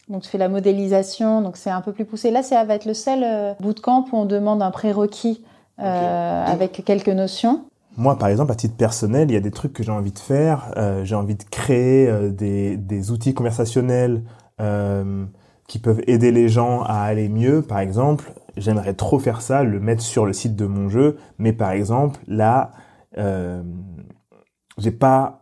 [0.09, 2.29] Donc tu fais la modélisation, donc c'est un peu plus poussé.
[2.29, 5.41] Là, ça va être le seul bootcamp où on demande un prérequis
[5.77, 7.61] avec quelques notions.
[7.95, 10.19] Moi, par exemple, à titre personnel, il y a des trucs que j'ai envie de
[10.19, 10.73] faire.
[11.03, 14.23] j'ai envie de créer des, des outils conversationnels
[14.61, 15.25] euh,
[15.67, 19.79] qui peuvent aider les gens à aller mieux, par exemple, j'aimerais trop faire ça, le
[19.79, 22.71] mettre sur le site de mon jeu, mais par exemple, là,
[23.17, 23.63] euh,
[24.77, 25.41] j'ai pas,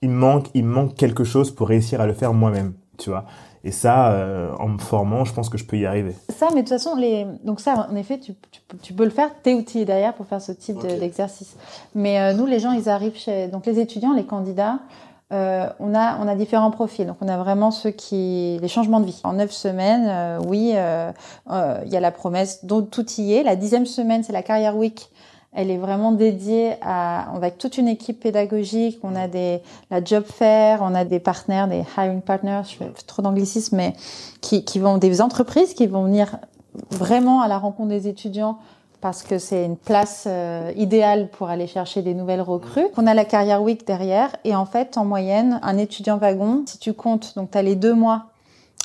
[0.00, 3.26] il manque, manque quelque chose pour réussir à le faire moi-même, tu vois.
[3.62, 6.14] Et ça, euh, en me formant, je pense que je peux y arriver.
[6.30, 7.26] Ça, mais de toute façon, les...
[7.44, 9.30] donc ça, en effet, tu, tu, tu peux le faire.
[9.42, 11.56] T'es outillé derrière pour faire ce type d'exercice.
[11.94, 14.78] Mais euh, nous, les gens, ils arrivent chez, donc les étudiants, les candidats,
[15.32, 17.06] euh, on, a, on a différents profils.
[17.06, 18.58] Donc, on a vraiment ceux qui.
[18.60, 19.20] les changements de vie.
[19.24, 23.42] En neuf semaines, oui, il y a la promesse, donc tout y est.
[23.42, 25.10] La dixième semaine, c'est la Carrière Week.
[25.52, 27.34] Elle est vraiment dédiée à.
[27.34, 29.00] Avec toute une équipe pédagogique.
[29.02, 29.60] On a des
[29.90, 32.62] la job fair, on a des partenaires, des hiring partners.
[32.68, 33.94] Je fais trop d'anglicisme, mais
[34.40, 36.38] qui, qui vont des entreprises qui vont venir
[36.90, 38.58] vraiment à la rencontre des étudiants
[39.00, 42.86] parce que c'est une place euh, idéale pour aller chercher des nouvelles recrues.
[42.96, 46.78] On a la Carrière Week derrière et en fait, en moyenne, un étudiant wagon, si
[46.78, 48.26] tu comptes, donc tu as les deux mois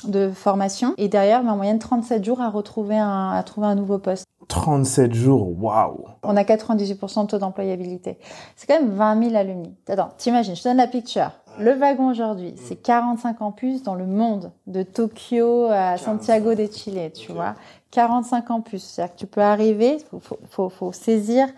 [0.04, 3.98] de formation et derrière, en moyenne 37 jours à retrouver un, à trouver un nouveau
[3.98, 4.26] poste.
[4.48, 8.18] 37 jours, waouh On a 98% de taux d'employabilité.
[8.54, 9.74] C'est quand même 20 000 alumni.
[9.88, 11.30] Attends, t'imagines, je te donne la picture.
[11.58, 17.10] Le wagon aujourd'hui, c'est 45 campus dans le monde, de Tokyo à Santiago de Chile,
[17.14, 17.54] tu vois.
[17.92, 18.84] 45 campus.
[18.84, 21.48] C'est-à-dire que tu peux arriver, il faut, faut, faut, saisir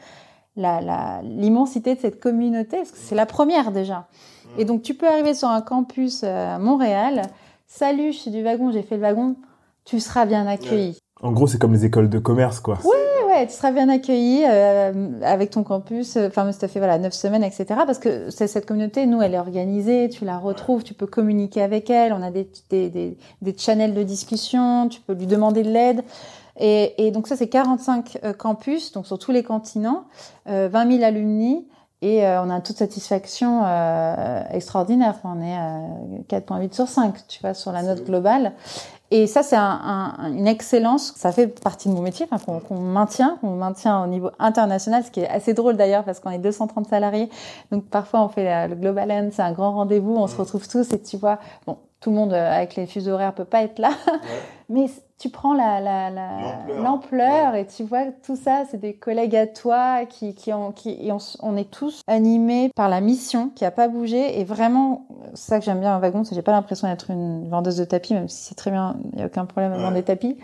[0.57, 4.07] l'immensité la, de cette communauté, parce que c'est la première déjà.
[4.57, 7.23] Et donc tu peux arriver sur un campus euh, à Montréal,
[7.67, 9.37] salut, je suis du wagon, j'ai fait le wagon,
[9.85, 10.99] tu seras bien accueilli.
[11.23, 12.79] En gros, c'est comme les écoles de commerce, quoi.
[12.85, 16.17] Oui, ouais, tu seras bien accueilli euh, avec ton campus.
[16.17, 17.67] Euh, enfin, ça fait voilà neuf semaines, etc.
[17.87, 20.09] Parce que cette communauté, nous, elle est organisée.
[20.09, 22.13] Tu la retrouves, tu peux communiquer avec elle.
[22.13, 24.89] On a des des des, des channels de discussion.
[24.89, 26.05] Tu peux lui demander de l'aide.
[26.61, 30.07] Et, donc ça, c'est 45 euh, campus, donc sur tous les continents,
[30.49, 31.67] euh, 20 000 alumni.
[32.01, 35.15] Et euh, on a un taux de satisfaction euh, extraordinaire.
[35.17, 38.53] Enfin, on est à 4.8 sur 5, tu vois, sur la note globale.
[39.11, 41.13] Et ça, c'est un, un, une excellence.
[41.17, 45.11] Ça fait partie de mon métier, enfin, qu'on maintient, qu'on maintient au niveau international, ce
[45.11, 47.31] qui est assez drôle d'ailleurs parce qu'on est 230 salariés.
[47.73, 50.93] Donc parfois, on fait le Global End, c'est un grand rendez-vous, on se retrouve tous
[50.93, 53.91] et tu vois, bon, tout le monde avec les fuseaux horaires peut pas être là.
[54.69, 54.87] Mais
[55.19, 56.11] tu prends la, la,
[56.81, 57.55] l'ampleur.
[57.55, 61.57] et tu vois tout ça, c'est des collègues à toi qui, qui ont, qui, on,
[61.57, 64.39] est tous animés par la mission qui a pas bougé.
[64.39, 67.11] Et vraiment, c'est ça que j'aime bien en wagon, c'est que j'ai pas l'impression d'être
[67.11, 69.79] une vendeuse de tapis, même si c'est très bien, il y a aucun problème à
[69.79, 70.37] vendre des tapis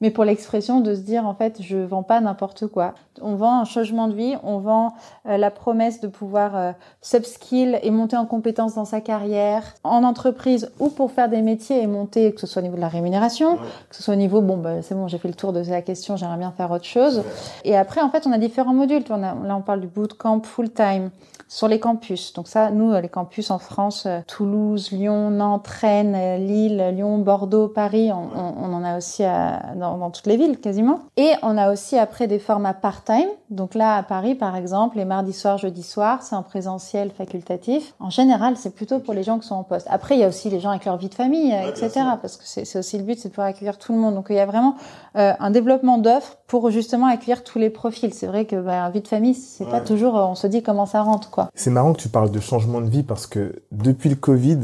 [0.00, 2.94] mais pour l'expression de se dire en fait je vends pas n'importe quoi.
[3.20, 4.94] On vend un changement de vie, on vend
[5.26, 10.04] euh, la promesse de pouvoir euh, subskill et monter en compétence dans sa carrière en
[10.04, 12.88] entreprise ou pour faire des métiers et monter que ce soit au niveau de la
[12.88, 15.62] rémunération, que ce soit au niveau bon bah, c'est bon j'ai fait le tour de
[15.68, 17.22] la question j'aimerais bien faire autre chose.
[17.64, 19.04] Et après en fait on a différents modules.
[19.08, 21.10] là on parle du bootcamp full time
[21.48, 22.34] sur les campus.
[22.34, 27.68] Donc ça, nous, les campus en France, euh, Toulouse, Lyon, Nantes, Rennes, Lille, Lyon, Bordeaux,
[27.68, 31.00] Paris, on, on, en a aussi à, dans, dans, toutes les villes quasiment.
[31.16, 33.28] Et on a aussi après des formats part-time.
[33.50, 37.94] Donc là, à Paris, par exemple, les mardis soirs, jeudis soirs, c'est en présentiel facultatif.
[38.00, 39.86] En général, c'est plutôt pour les gens qui sont en poste.
[39.90, 41.90] Après, il y a aussi les gens avec leur vie de famille, etc.
[42.20, 44.14] Parce que c'est aussi le but, c'est de pouvoir accueillir tout le monde.
[44.14, 44.76] Donc il y a vraiment
[45.16, 48.12] euh, un développement d'offres pour justement accueillir tous les profils.
[48.12, 51.02] C'est vrai que bah, vie de famille, c'est pas toujours, on se dit comment ça
[51.02, 51.48] rentre, quoi.
[51.54, 54.60] C'est marrant que tu parles de changement de vie parce que depuis le Covid,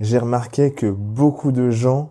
[0.00, 2.10] j'ai remarqué que beaucoup de gens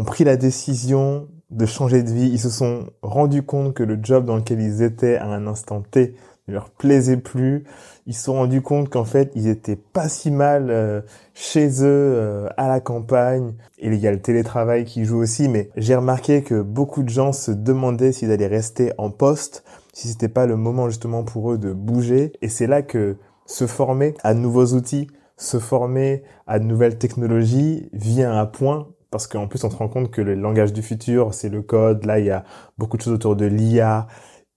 [0.00, 2.30] ont pris la décision de changer de vie.
[2.30, 5.82] Ils se sont rendus compte que le job dans lequel ils étaient à un instant
[5.82, 6.14] T
[6.48, 7.64] ne leur plaisait plus.
[8.06, 11.02] Ils se sont rendus compte qu'en fait, ils étaient pas si mal euh,
[11.34, 13.52] chez eux, euh, à la campagne.
[13.78, 17.10] Et il y a le télétravail qui joue aussi, mais j'ai remarqué que beaucoup de
[17.10, 21.52] gens se demandaient s'ils allaient rester en poste, si c'était pas le moment justement pour
[21.52, 22.32] eux de bouger.
[22.40, 26.96] Et c'est là que se former à de nouveaux outils, se former à de nouvelles
[26.96, 30.82] technologies vient à point parce qu'en plus on se rend compte que le langage du
[30.82, 32.04] futur, c'est le code.
[32.04, 32.44] Là, il y a
[32.78, 34.06] beaucoup de choses autour de l'IA.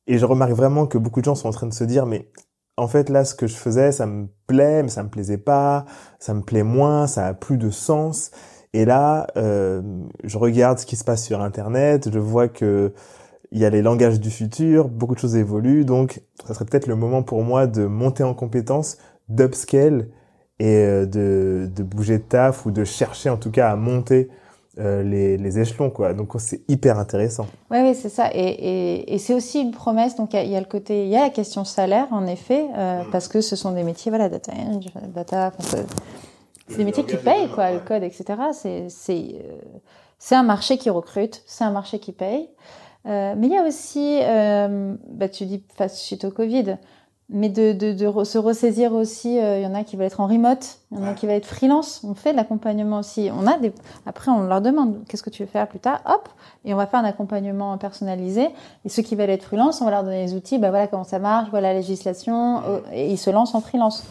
[0.08, 2.30] Et je remarque vraiment que beaucoup de gens sont en train de se dire, mais
[2.78, 5.86] en fait, là, ce que je faisais, ça me plaît, mais ça me plaisait pas,
[6.20, 8.32] ça me plaît moins, ça a plus de sens.
[8.74, 9.82] Et là, euh,
[10.24, 12.94] je regarde ce qui se passe sur Internet, je vois que
[13.52, 16.88] il y a les langages du futur, beaucoup de choses évoluent, donc ça serait peut-être
[16.88, 18.98] le moment pour moi de monter en compétence,
[19.30, 20.10] d'upscale
[20.60, 24.30] et euh, de, de bouger de taf ou de chercher en tout cas à monter
[24.80, 26.14] euh, les, les, échelons quoi.
[26.14, 27.46] Donc c'est hyper intéressant.
[27.70, 28.32] Oui oui c'est ça.
[28.34, 30.16] Et, et, et c'est aussi une promesse.
[30.16, 33.04] Donc il y, a le côté il y a la question salaire en effet euh,
[33.04, 33.12] mm.
[33.12, 34.52] parce que ce sont des métiers voilà data
[35.14, 35.52] data
[36.68, 39.36] c'est des métiers qui payent quoi le code etc c'est c'est
[40.32, 42.50] euh, un marché qui recrute c'est un marché qui paye.
[43.06, 44.22] Euh, mais il y a aussi
[45.08, 46.78] bah tu dis face suite au Covid
[47.30, 49.36] mais de, de, de se ressaisir aussi.
[49.36, 51.36] Il y en a qui veulent être en remote, il y en a qui veulent
[51.36, 52.02] être freelance.
[52.04, 53.30] On fait de l'accompagnement aussi.
[53.38, 53.74] On a des.
[54.06, 56.02] Après, on leur demande qu'est-ce que tu veux faire plus tard?
[56.06, 56.30] Hop,
[56.66, 58.50] et on va faire un accompagnement personnalisé.
[58.86, 60.60] Et ceux qui veulent être freelance, on va leur donner les outils.
[60.60, 62.62] Ben voilà comment ça marche, voilà la législation,
[62.94, 64.04] et ils se lancent en freelance.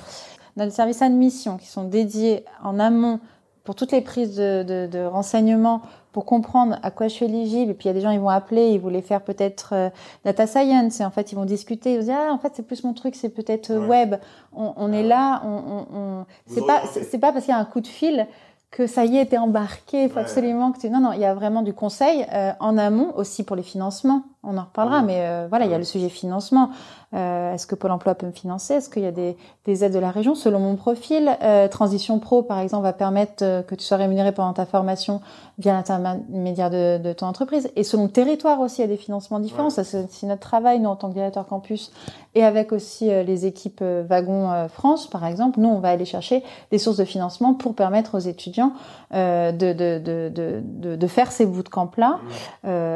[0.56, 3.20] On a des services admission qui sont dédiés en amont
[3.64, 7.70] pour toutes les prises de, de, de renseignements pour comprendre à quoi je suis éligible.
[7.70, 9.90] Et puis il y a des gens, ils vont appeler, ils voulaient faire peut-être euh,
[10.24, 12.66] data science, et en fait ils vont discuter, ils vont dire ah en fait c'est
[12.66, 14.16] plus mon truc, c'est peut-être euh, web.
[14.54, 16.26] On, on est là, on, on, on...
[16.46, 18.26] c'est pas c'est pas parce qu'il y a un coup de fil
[18.70, 20.88] que ça y est, t'es embarqué, il faut absolument que tu...
[20.88, 24.22] Non, non, il y a vraiment du conseil euh, en amont aussi pour les financements.
[24.44, 26.70] On en reparlera, mais euh, voilà, il y a le sujet financement.
[27.14, 28.74] Euh, Est-ce que Pôle Emploi peut me financer?
[28.74, 30.34] Est-ce qu'il y a des, des, aides de la région?
[30.34, 34.32] Selon mon profil euh, Transition Pro, par exemple, va permettre euh, que tu sois rémunéré
[34.32, 35.20] pendant ta formation
[35.58, 37.70] via l'intermédiaire de, de, ton entreprise.
[37.76, 39.68] Et selon le territoire aussi, il y a des financements différents.
[39.68, 41.92] Ça, c'est notre travail, nous, en tant que directeur campus,
[42.34, 45.60] et avec aussi les équipes Wagon France, par exemple.
[45.60, 48.72] Nous, on va aller chercher des sources de financement pour permettre aux étudiants
[49.12, 52.20] de, de, de, de, de, faire ces bootcamps-là.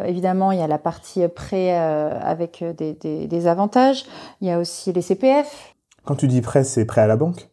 [0.07, 4.05] évidemment, il y a la partie prêt avec des, des, des avantages.
[4.41, 5.75] Il y a aussi les CPF.
[6.05, 7.49] Quand tu dis prêt, c'est prêt à la banque?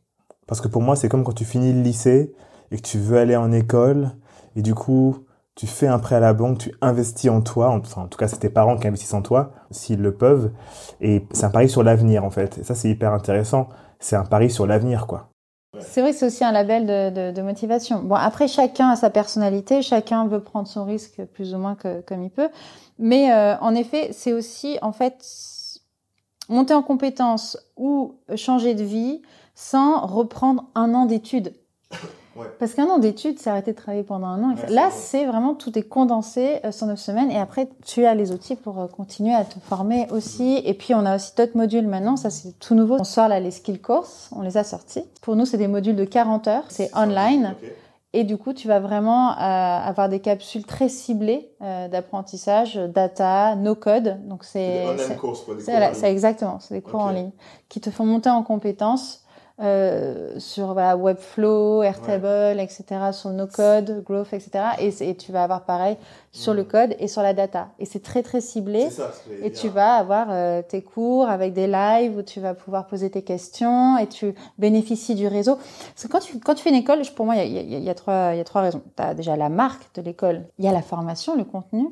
[0.48, 2.34] Parce que pour moi, c'est comme quand tu finis le lycée
[2.72, 4.12] et que tu veux aller en école
[4.56, 8.04] et du coup, tu fais un prêt à la banque, tu investis en toi, enfin,
[8.04, 10.52] en tout cas, c'est tes parents qui investissent en toi, s'ils le peuvent,
[11.00, 12.58] et c'est un pari sur l'avenir, en fait.
[12.58, 13.70] Et ça, c'est hyper intéressant.
[14.00, 15.30] C'est un pari sur l'avenir, quoi.
[15.80, 18.02] C'est vrai que c'est aussi un label de, de, de, motivation.
[18.04, 22.02] Bon, après, chacun a sa personnalité, chacun veut prendre son risque plus ou moins que,
[22.02, 22.50] comme il peut.
[23.00, 25.26] Mais euh, en effet, c'est aussi, en fait,
[26.50, 29.22] monter en compétence ou changer de vie
[29.56, 31.54] sans reprendre un an d'études.
[32.36, 32.48] Ouais.
[32.58, 34.56] Parce qu'un an d'études, c'est arrêter de travailler pendant un an.
[34.56, 38.16] Ouais, Là, c'est vraiment tout est condensé euh, sur neuf semaines et après, tu as
[38.16, 40.60] les outils pour euh, continuer à te former aussi.
[40.66, 42.16] Et puis, on a aussi d'autres modules maintenant.
[42.16, 42.98] Ça, c'est tout nouveau.
[43.00, 44.30] On sort là les skill courses.
[44.36, 45.04] On les a sortis.
[45.22, 46.64] Pour nous, c'est des modules de 40 heures.
[46.70, 47.54] C'est online.
[47.60, 47.74] Okay.
[48.16, 53.56] Et du coup, tu vas vraiment euh, avoir des capsules très ciblées euh, d'apprentissage, data,
[53.56, 54.20] no code.
[54.28, 54.86] Donc c'est
[55.60, 57.04] c'est exactement, c'est des cours okay.
[57.04, 57.32] en ligne
[57.70, 59.23] qui te font monter en compétences
[59.62, 64.52] euh, sur voilà, Webflow, Airtable, etc., sur nos codes, Growth, etc.
[64.80, 65.96] Et, et, tu vas avoir pareil
[66.32, 67.70] sur le code et sur la data.
[67.78, 68.90] Et c'est très très ciblé.
[68.90, 69.12] Ça,
[69.44, 73.12] et tu vas avoir euh, tes cours avec des lives où tu vas pouvoir poser
[73.12, 75.56] tes questions et tu bénéficies du réseau.
[75.56, 77.76] Parce que quand tu, quand tu fais une école, pour moi, il y a, y,
[77.76, 78.82] a, y, a trois, il y a trois raisons.
[78.98, 81.90] Tu as déjà la marque de l'école, il y a la formation, le contenu,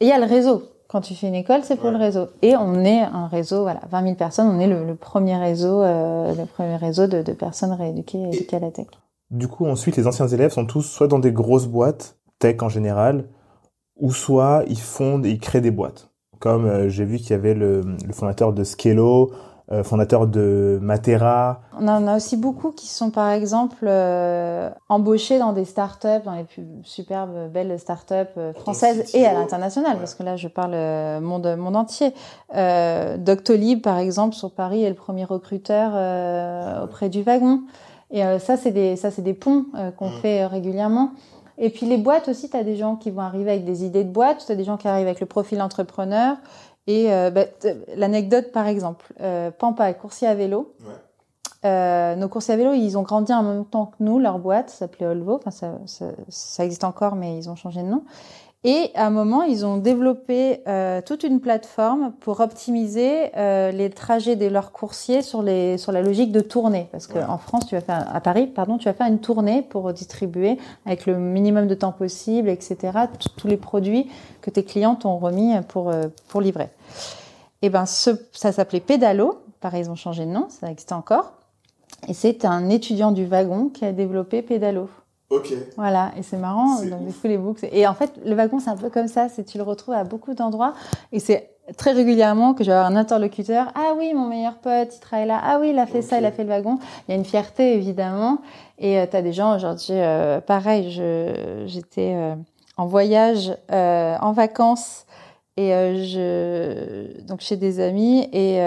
[0.00, 0.62] et il y a le réseau.
[0.88, 2.28] Quand tu fais une école, c'est pour le réseau.
[2.40, 4.48] Et on est un réseau, voilà, 20 000 personnes.
[4.48, 8.28] On est le, le premier réseau, euh, le premier réseau de, de personnes rééduquées et
[8.28, 8.86] éduquées à la tech.
[9.30, 12.70] Du coup, ensuite, les anciens élèves sont tous soit dans des grosses boîtes, tech en
[12.70, 13.26] général,
[13.96, 16.10] ou soit ils fondent, ils créent des boîtes.
[16.38, 19.32] Comme euh, j'ai vu qu'il y avait le, le fondateur de Skello,
[19.70, 21.60] euh, fondateur de Matera.
[21.78, 26.32] On en a aussi beaucoup qui sont par exemple euh, embauchés dans des startups, dans
[26.32, 29.98] les plus superbes, belles startups euh, françaises et à l'international, ouais.
[29.98, 30.72] parce que là je parle
[31.20, 32.14] monde, monde entier.
[32.54, 37.60] Euh, Doctolib par exemple sur Paris est le premier recruteur euh, auprès du wagon.
[38.10, 39.66] Et ça c'est des ça c'est des ponts
[39.98, 40.20] qu'on mmh.
[40.22, 41.10] fait régulièrement.
[41.58, 44.04] Et puis les boîtes aussi, tu as des gens qui vont arriver avec des idées
[44.04, 46.36] de boîte, tu as des gens qui arrivent avec le profil entrepreneur.
[46.88, 47.44] Et euh, bah,
[47.96, 50.74] l'anecdote, par exemple, euh, Pampa, coursier à vélo.
[50.80, 50.94] Ouais.
[51.64, 54.18] Euh, nos coursiers à vélo, ils ont grandi en même temps que nous.
[54.18, 55.34] Leur boîte s'appelait Olvo.
[55.34, 58.04] Enfin, ça, ça, ça, existe encore, mais ils ont changé de nom.
[58.64, 63.88] Et à un moment, ils ont développé euh, toute une plateforme pour optimiser euh, les
[63.88, 66.88] trajets de leurs coursiers sur les sur la logique de tournée.
[66.90, 67.38] Parce qu'en ouais.
[67.40, 71.06] France, tu vas faire à Paris, pardon, tu vas faire une tournée pour distribuer avec
[71.06, 72.98] le minimum de temps possible, etc.
[73.36, 76.68] Tous les produits que tes clients t'ont remis pour euh, pour livrer.
[77.62, 79.40] Et ben, ce, ça s'appelait Pédalo.
[79.60, 81.32] Pareil, ils ont changé de nom, ça existe encore.
[82.08, 84.88] Et c'est un étudiant du wagon qui a développé Pédalo.
[85.30, 85.52] Ok.
[85.76, 86.80] Voilà, et c'est marrant.
[86.80, 87.58] Du coup, les books.
[87.70, 89.28] Et en fait, le wagon, c'est un peu comme ça.
[89.28, 90.72] C'est tu le retrouves à beaucoup d'endroits.
[91.12, 93.70] Et c'est très régulièrement que j'ai un interlocuteur.
[93.74, 95.38] Ah oui, mon meilleur pote, il travaille là.
[95.42, 96.06] Ah oui, il a fait okay.
[96.06, 96.78] ça, il a fait le wagon.
[97.06, 98.38] Il y a une fierté, évidemment.
[98.78, 102.34] Et euh, tu as des gens, aujourd'hui, euh, pareil, je, j'étais euh,
[102.78, 105.04] en voyage, euh, en vacances.
[105.58, 108.60] Et je donc chez des amis et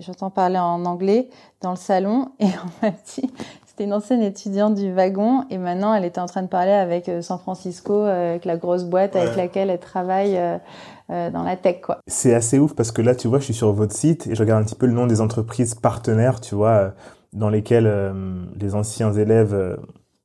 [0.00, 1.28] j'entends parler en anglais
[1.60, 3.30] dans le salon et on m'a dit
[3.78, 7.08] c'était une ancienne étudiante du wagon et maintenant elle était en train de parler avec
[7.08, 9.20] euh, San Francisco, euh, avec la grosse boîte ouais.
[9.20, 11.80] avec laquelle elle travaille euh, dans la tech.
[11.80, 12.00] quoi.
[12.08, 14.42] C'est assez ouf parce que là, tu vois, je suis sur votre site et je
[14.42, 16.92] regarde un petit peu le nom des entreprises partenaires, tu vois,
[17.32, 18.12] dans lesquelles
[18.60, 19.78] les anciens élèves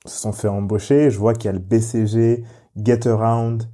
[0.05, 1.11] se sont fait embaucher.
[1.11, 2.43] Je vois qu'il y a le BCG,
[2.75, 3.69] GetAround,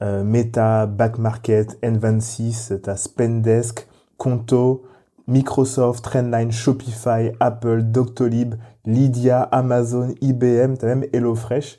[0.00, 4.84] Meta, Backmarket, N26, t'as Spendesk, Conto,
[5.26, 11.78] Microsoft, Trendline, Shopify, Apple, Doctolib, Lydia, Amazon, IBM, t'as même HelloFresh.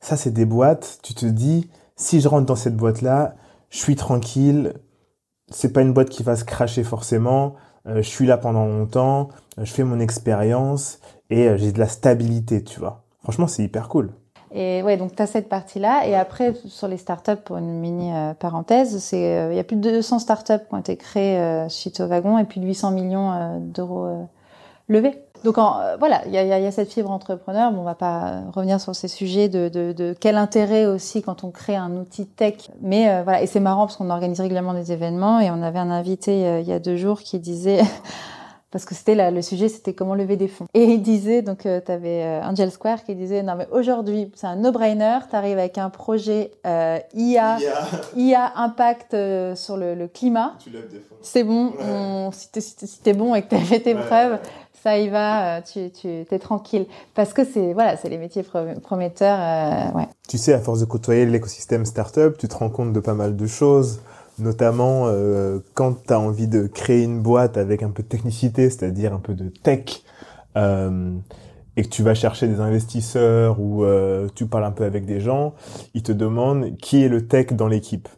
[0.00, 3.34] Ça, c'est des boîtes, tu te dis, si je rentre dans cette boîte-là,
[3.70, 4.74] je suis tranquille,
[5.50, 7.54] c'est pas une boîte qui va se cracher forcément,
[7.86, 11.78] euh, je suis là pendant longtemps, euh, je fais mon expérience et euh, j'ai de
[11.78, 13.04] la stabilité, tu vois.
[13.22, 14.12] Franchement, c'est hyper cool.
[14.54, 16.06] Et ouais, donc tu as cette partie-là.
[16.06, 19.64] Et après, sur les startups, pour une mini euh, parenthèse, c'est il euh, y a
[19.64, 22.66] plus de 200 startups qui ont été créées euh, suite au wagon et plus de
[22.66, 24.28] 800 millions d'euros
[24.88, 25.22] levés.
[25.44, 27.72] Donc en, voilà, il y a, y a, cette fibre entrepreneur.
[27.72, 31.42] Bon, on va pas revenir sur ces sujets de, de, de quel intérêt aussi quand
[31.42, 32.70] on crée un outil tech.
[32.80, 35.90] Mais voilà, et c'est marrant parce qu'on organise régulièrement des événements et on avait un
[35.90, 37.80] invité il y a deux jours qui disait
[38.72, 40.66] parce que c'était le sujet, c'était comment lever des fonds.
[40.72, 44.32] Et il disait, donc euh, tu avais euh, Angel Square qui disait, non mais aujourd'hui,
[44.34, 49.76] c'est un no-brainer, tu arrives avec un projet euh, IA, IA, IA impact euh, sur
[49.76, 50.54] le, le, climat.
[50.58, 51.16] Tu lèves des fonds.
[51.20, 51.84] C'est bon, ouais.
[51.86, 54.38] on, si t'es si bon et que tu as fait tes ouais, preuves,
[54.82, 56.86] ça y va, euh, tu, tu es tranquille.
[57.14, 58.42] Parce que c'est voilà, c'est les métiers
[58.82, 59.38] prometteurs.
[59.38, 60.08] Euh, ouais.
[60.28, 63.36] Tu sais, à force de côtoyer l'écosystème startup, tu te rends compte de pas mal
[63.36, 64.00] de choses
[64.38, 68.70] notamment euh, quand tu as envie de créer une boîte avec un peu de technicité,
[68.70, 70.02] c'est-à-dire un peu de tech,
[70.56, 71.12] euh,
[71.76, 75.20] et que tu vas chercher des investisseurs ou euh, tu parles un peu avec des
[75.20, 75.54] gens,
[75.94, 78.08] ils te demandent qui est le tech dans l'équipe.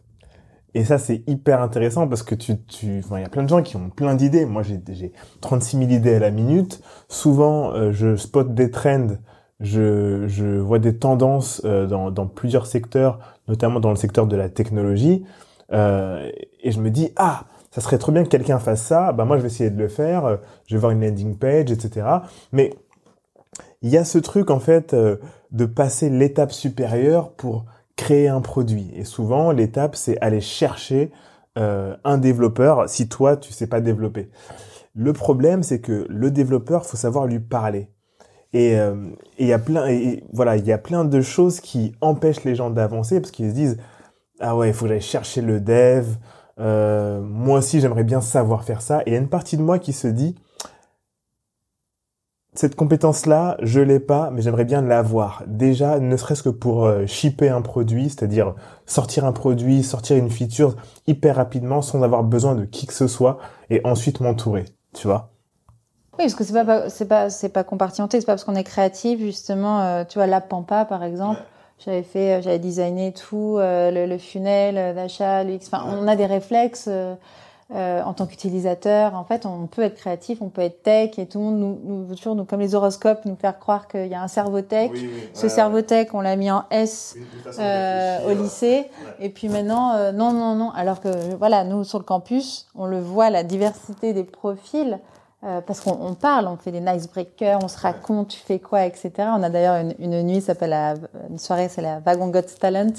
[0.77, 3.49] Et ça, c'est hyper intéressant parce que tu, tu, enfin, il y a plein de
[3.49, 4.45] gens qui ont plein d'idées.
[4.45, 6.83] Moi, j'ai, j'ai 36 000 idées à la minute.
[7.09, 9.07] Souvent, euh, je spot des trends,
[9.61, 14.35] je, je vois des tendances euh, dans, dans plusieurs secteurs, notamment dans le secteur de
[14.35, 15.25] la technologie.
[15.73, 16.31] Euh,
[16.63, 19.37] et je me dis, ah, ça serait trop bien que quelqu'un fasse ça, bah moi
[19.37, 20.37] je vais essayer de le faire, euh,
[20.69, 22.07] je vais voir une landing page, etc.
[22.53, 22.73] Mais
[23.83, 25.17] il y a ce truc en fait euh,
[25.51, 27.65] de passer l'étape supérieure pour
[27.97, 28.93] créer un produit.
[28.95, 31.11] Et souvent l'étape c'est aller chercher
[31.59, 34.31] euh, un développeur si toi tu sais pas développer.
[34.95, 37.89] Le problème c'est que le développeur faut savoir lui parler.
[38.53, 38.77] Et
[39.41, 42.55] il y a plein et, voilà il y a plein de choses qui empêchent les
[42.55, 43.79] gens d'avancer parce qu'ils se disent
[44.41, 46.07] ah ouais, il faut que j'aille chercher le dev.
[46.61, 49.01] Euh, moi aussi, j'aimerais bien savoir faire ça.
[49.03, 50.37] Et il y a une partie de moi qui se dit,
[52.57, 55.43] Cette compétence-là, je l'ai pas, mais j'aimerais bien l'avoir.
[55.49, 58.55] Déjà, ne serait-ce que pour euh, shipper un produit, c'est-à-dire
[58.87, 60.77] sortir un produit, sortir une feature
[61.09, 63.39] hyper rapidement sans avoir besoin de qui que ce soit
[63.71, 65.31] et ensuite m'entourer, tu vois.
[66.13, 68.63] Oui, parce que c'est pas c'est pas c'est pas compartimenté, c'est pas parce qu'on est
[68.63, 69.81] créatif justement.
[69.81, 71.41] Euh, tu vois, la Pampa par exemple,
[71.79, 76.27] j'avais fait, euh, j'avais designé tout euh, le, le, funnel d'achat, Enfin, on a des
[76.27, 76.89] réflexes.
[77.71, 79.15] Euh, en tant qu'utilisateur.
[79.15, 81.81] En fait, on peut être créatif, on peut être tech, et tout le monde nous,
[81.83, 84.61] nous veut toujours, nous, comme les horoscopes, nous faire croire qu'il y a un cerveau
[84.61, 84.91] tech.
[85.33, 87.17] Ce cerveau tech, on l'a mis en S
[87.59, 90.73] euh, au lycée, et puis maintenant, euh, non, non, non.
[90.73, 95.01] Alors que voilà, nous sur le campus, on le voit, la diversité des profils.
[95.45, 98.87] Euh, parce qu'on parle, on fait des nice breakers, on se raconte, tu fais quoi,
[98.87, 99.13] etc.
[99.19, 100.73] On a d'ailleurs une, une, nuit, s'appelle
[101.29, 102.95] une soirée, c'est la Wagon Got Talent.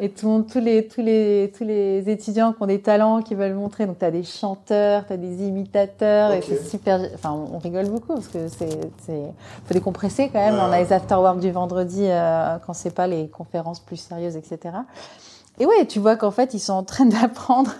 [0.00, 3.54] Et tout, tous les tous les tous les étudiants qui ont des talents, qui veulent
[3.54, 3.86] montrer.
[3.86, 7.00] Donc tu as des chanteurs, tu as des imitateurs, et c'est super.
[7.14, 9.22] Enfin, on, rigole beaucoup parce que c'est c'est
[9.64, 10.54] faut décompresser quand même.
[10.54, 14.74] On a les afterwork du vendredi euh, quand c'est pas les conférences plus sérieuses, etc.
[15.58, 17.72] Et ouais, tu vois qu'en fait, ils sont en train d'apprendre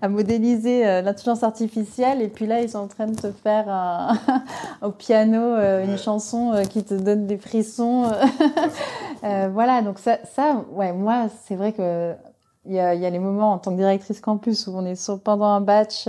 [0.00, 2.22] à modéliser euh, l'intelligence artificielle.
[2.22, 3.66] Et puis là, ils sont en train de te faire
[4.82, 8.10] au piano euh, une chanson euh, qui te donne des frissons.
[9.22, 12.14] voilà, donc ça, ça, ouais, moi, c'est vrai que
[12.66, 14.94] il y a, y a les moments en tant que directrice campus où on est
[14.94, 16.08] sur, pendant un batch,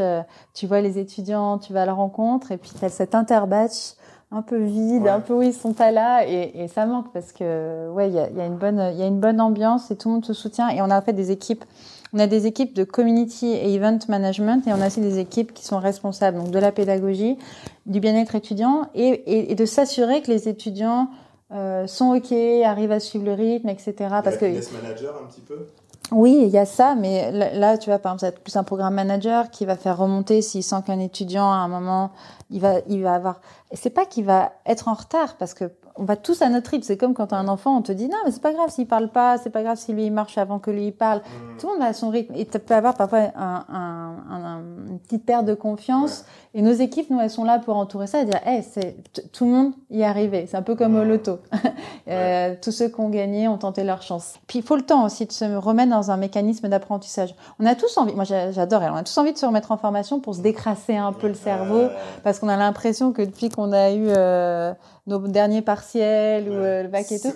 [0.53, 3.93] tu vois les étudiants, tu vas à la rencontre, et puis tu as cet interbatch
[4.31, 7.31] un peu vide, un peu où ils sont pas là et, et ça manque parce
[7.33, 9.91] que ouais, il y a, y a, une bonne il y a une bonne ambiance
[9.91, 11.65] et tout le monde se soutient et on a fait des équipes
[12.13, 15.53] on a des équipes de community et event management et on a aussi des équipes
[15.53, 17.37] qui sont responsables donc de la pédagogie,
[17.85, 21.09] du bien-être étudiant et, et, et de s'assurer que les étudiants
[21.53, 22.33] euh, sont ok,
[22.65, 23.93] arrivent à suivre le rythme, etc.
[24.23, 25.67] Parce que manager un petit peu?
[26.11, 28.95] Oui, il y a ça, mais là, tu vois, par exemple, c'est plus un programme
[28.95, 32.11] manager qui va faire remonter s'il sent qu'un étudiant, à un moment,
[32.49, 33.39] il va, il va avoir.
[33.71, 36.83] C'est pas qu'il va être en retard, parce que on va tous à notre rythme.
[36.83, 38.87] C'est comme quand as un enfant, on te dit non, mais c'est pas grave s'il
[38.87, 41.19] parle pas, c'est pas grave si lui il marche avant que lui il parle.
[41.19, 41.57] Mmh.
[41.59, 42.33] Tout le monde a son rythme.
[42.35, 46.25] Et tu peux avoir parfois un, un, un, une petite perte de confiance.
[46.53, 48.97] Et nos équipes, nous, elles sont là pour entourer ça et dire, hey, c'est
[49.31, 50.47] tout le monde y est arrivé.
[50.49, 51.39] C'est un peu comme au loto.
[52.09, 54.33] euh, tous ceux qui ont gagné ont tenté leur chance.
[54.47, 57.33] Puis il faut le temps aussi de se remettre dans un mécanisme d'apprentissage.
[57.59, 60.19] On a tous envie, moi j'adore, on a tous envie de se remettre en formation
[60.19, 61.87] pour se décrasser un peu le cerveau,
[62.23, 64.73] parce qu'on a l'impression que depuis qu'on a eu euh,
[65.07, 67.33] nos derniers partiels ou euh, le bac et tout,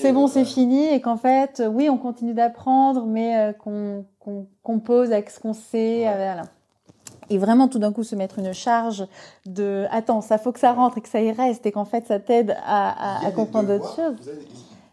[0.00, 0.88] c'est bon, c'est fini.
[0.88, 5.52] Et qu'en fait, oui, on continue d'apprendre, mais euh, qu'on qu'on compose avec ce qu'on
[5.52, 6.02] sait.
[6.02, 6.44] Voilà
[7.32, 9.06] et vraiment tout d'un coup se mettre une charge
[9.46, 12.06] de attends ça faut que ça rentre et que ça y reste et qu'en fait
[12.06, 14.30] ça t'aide à, à, à comprendre d'autres choses.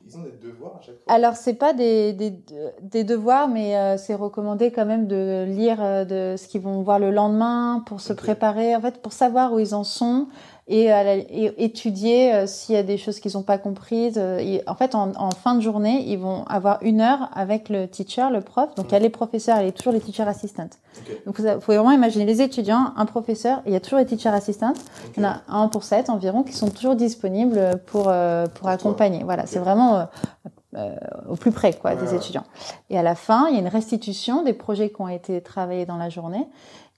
[0.07, 1.13] ils ont des devoirs à chaque fois.
[1.13, 2.33] Alors c'est pas des, des,
[2.81, 6.81] des, devoirs mais euh, c'est recommandé quand même de lire euh, de ce qu'ils vont
[6.81, 10.27] voir le lendemain pour se préparer en fait pour savoir où ils en sont
[10.69, 14.17] et, et étudier euh, s'il y a des choses qu'ils n'ont pas comprises.
[14.17, 17.87] Et, en fait, en, en, fin de journée, ils vont avoir une heure avec le
[17.87, 18.73] teacher, le prof.
[18.75, 20.69] Donc, il y a les professeurs et toujours les teacher assistants.
[21.25, 24.05] Donc, vous pouvez vraiment imaginer les étudiants, un professeur, et il y a toujours les
[24.05, 24.73] teacher assistants.
[25.15, 28.67] Il y en a un pour sept environ qui sont toujours disponibles pour, euh, pour
[28.67, 29.23] accompagner.
[29.23, 30.03] Voilà, c'est vraiment euh,
[30.75, 30.95] euh,
[31.27, 32.43] au plus près quoi, des étudiants.
[32.89, 35.85] Et à la fin, il y a une restitution des projets qui ont été travaillés
[35.85, 36.47] dans la journée.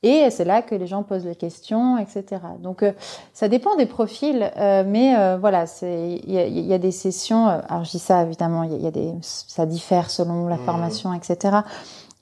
[0.03, 2.41] Et c'est là que les gens posent les questions, etc.
[2.59, 2.91] Donc euh,
[3.33, 7.47] ça dépend des profils, euh, mais euh, voilà, il y a, y a, des sessions.
[7.47, 10.65] alors je dis ça évidemment, il y, a des ça diffère selon la mmh.
[10.65, 11.57] formation, etc.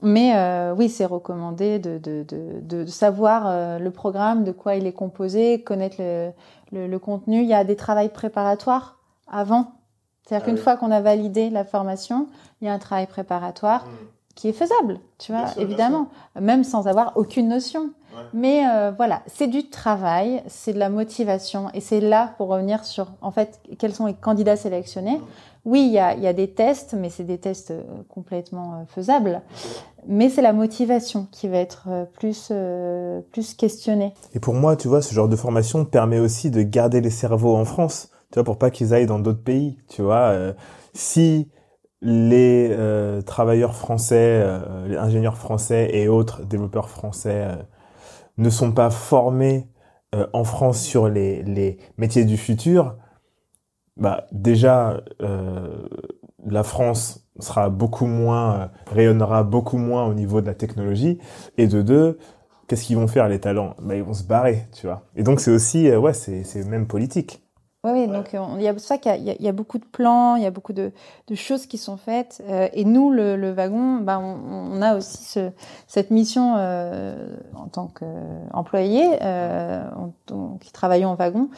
[0.01, 0.33] Mais
[0.77, 5.61] oui, c'est recommandé de, de, de, de, savoir le programme, de quoi il est composé,
[5.61, 6.31] connaître le,
[6.71, 7.41] le, le contenu.
[7.41, 8.97] Il y a des travaux préparatoires
[9.29, 9.73] avant.
[10.23, 12.27] C'est-à-dire ah qu'une fois qu'on a validé la formation,
[12.61, 13.85] il y a un travail préparatoire.
[13.85, 16.07] Mmh qui est faisable, tu vois, évidemment,
[16.39, 17.89] même sans avoir aucune notion.
[18.33, 22.85] Mais euh, voilà, c'est du travail, c'est de la motivation, et c'est là pour revenir
[22.85, 25.19] sur, en fait, quels sont les candidats sélectionnés.
[25.65, 28.85] Oui, il y a, y a, des tests, mais c'est des tests euh, complètement euh,
[28.87, 29.41] faisables.
[30.07, 32.53] Mais c'est la motivation qui va être plus
[33.33, 34.13] plus questionnée.
[34.33, 37.57] Et pour moi, tu vois, ce genre de formation permet aussi de garder les cerveaux
[37.57, 40.33] en France, tu vois, pour pas qu'ils aillent dans d'autres pays, tu vois.
[40.93, 41.49] si
[42.01, 47.55] les euh, travailleurs français, euh, les ingénieurs français et autres développeurs français euh,
[48.37, 49.67] ne sont pas formés
[50.33, 52.97] en France sur les, les, métiers du futur,
[53.95, 61.19] bah déjà la France sera beaucoup moins rayonnera beaucoup moins au niveau de la technologie.
[61.59, 62.17] Et de deux
[62.67, 63.75] qu'est-ce qu'ils vont faire les talents?
[63.79, 65.03] Bah ils vont se barrer tu vois.
[65.15, 67.43] Et donc c'est aussi ouais c'est c'est même politique
[67.85, 68.07] oui, ouais.
[68.07, 70.51] donc il y a ça qu'il y, y, a beaucoup de plans, il y a
[70.51, 70.91] beaucoup de,
[71.27, 72.43] de choses qui sont faites.
[72.49, 75.51] Euh, et nous, le, le wagon, bah, on, on, a aussi ce,
[75.87, 79.83] cette mission euh, en tant qu'employé euh,
[80.59, 81.49] qui travaillons en wagon,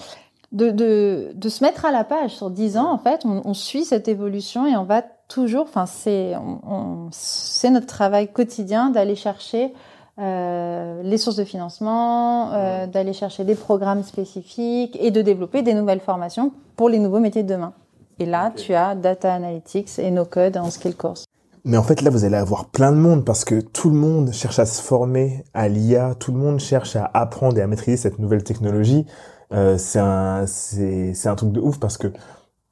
[0.51, 3.53] de, de, de se mettre à la page sur 10 ans, en fait, on, on
[3.55, 9.15] suit cette évolution et on va toujours, enfin, c'est, on, c'est notre travail quotidien d'aller
[9.15, 9.73] chercher
[10.21, 15.73] euh, les sources de financement, euh, d'aller chercher des programmes spécifiques et de développer des
[15.73, 17.73] nouvelles formations pour les nouveaux métiers de demain.
[18.19, 21.25] Et là, tu as Data Analytics et No Code en Skill Course.
[21.65, 24.31] Mais en fait, là, vous allez avoir plein de monde parce que tout le monde
[24.31, 27.97] cherche à se former à l'IA, tout le monde cherche à apprendre et à maîtriser
[27.97, 29.05] cette nouvelle technologie.
[29.53, 32.07] Euh, c'est un, c'est, c'est un truc de ouf parce que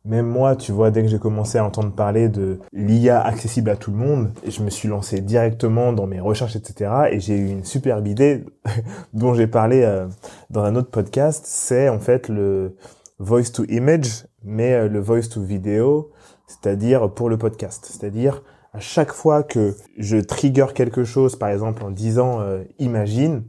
[0.10, 3.76] même moi, tu vois, dès que j'ai commencé à entendre parler de l'IA accessible à
[3.76, 6.92] tout le monde, je me suis lancé directement dans mes recherches, etc.
[7.12, 8.44] Et j'ai eu une superbe idée
[9.14, 10.08] dont j'ai parlé euh,
[10.50, 11.46] dans un autre podcast.
[11.46, 12.76] C'est en fait le
[13.20, 16.10] voice to image, mais euh, le voice to video,
[16.48, 17.88] c'est-à-dire pour le podcast.
[17.88, 18.42] C'est-à-dire
[18.74, 23.44] à chaque fois que je trigger quelque chose, par exemple en disant euh, imagine,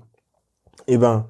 [0.89, 1.27] eh ben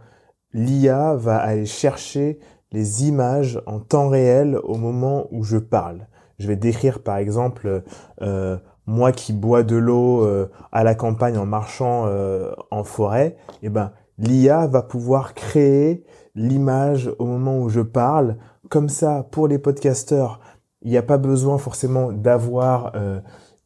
[0.53, 2.41] l'IA va aller chercher
[2.73, 6.07] les images en temps réel au moment où je parle.
[6.39, 7.83] Je vais décrire par exemple
[8.23, 8.57] euh,
[8.87, 13.69] moi qui bois de l'eau euh, à la campagne en marchant euh, en forêt, eh
[13.69, 16.05] ben l'IA va pouvoir créer
[16.35, 18.37] l'image au moment où je parle.
[18.69, 20.41] Comme ça, pour les podcasteurs,
[20.83, 22.93] il n'y a pas besoin forcément d'avoir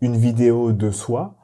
[0.01, 1.35] une vidéo de soi.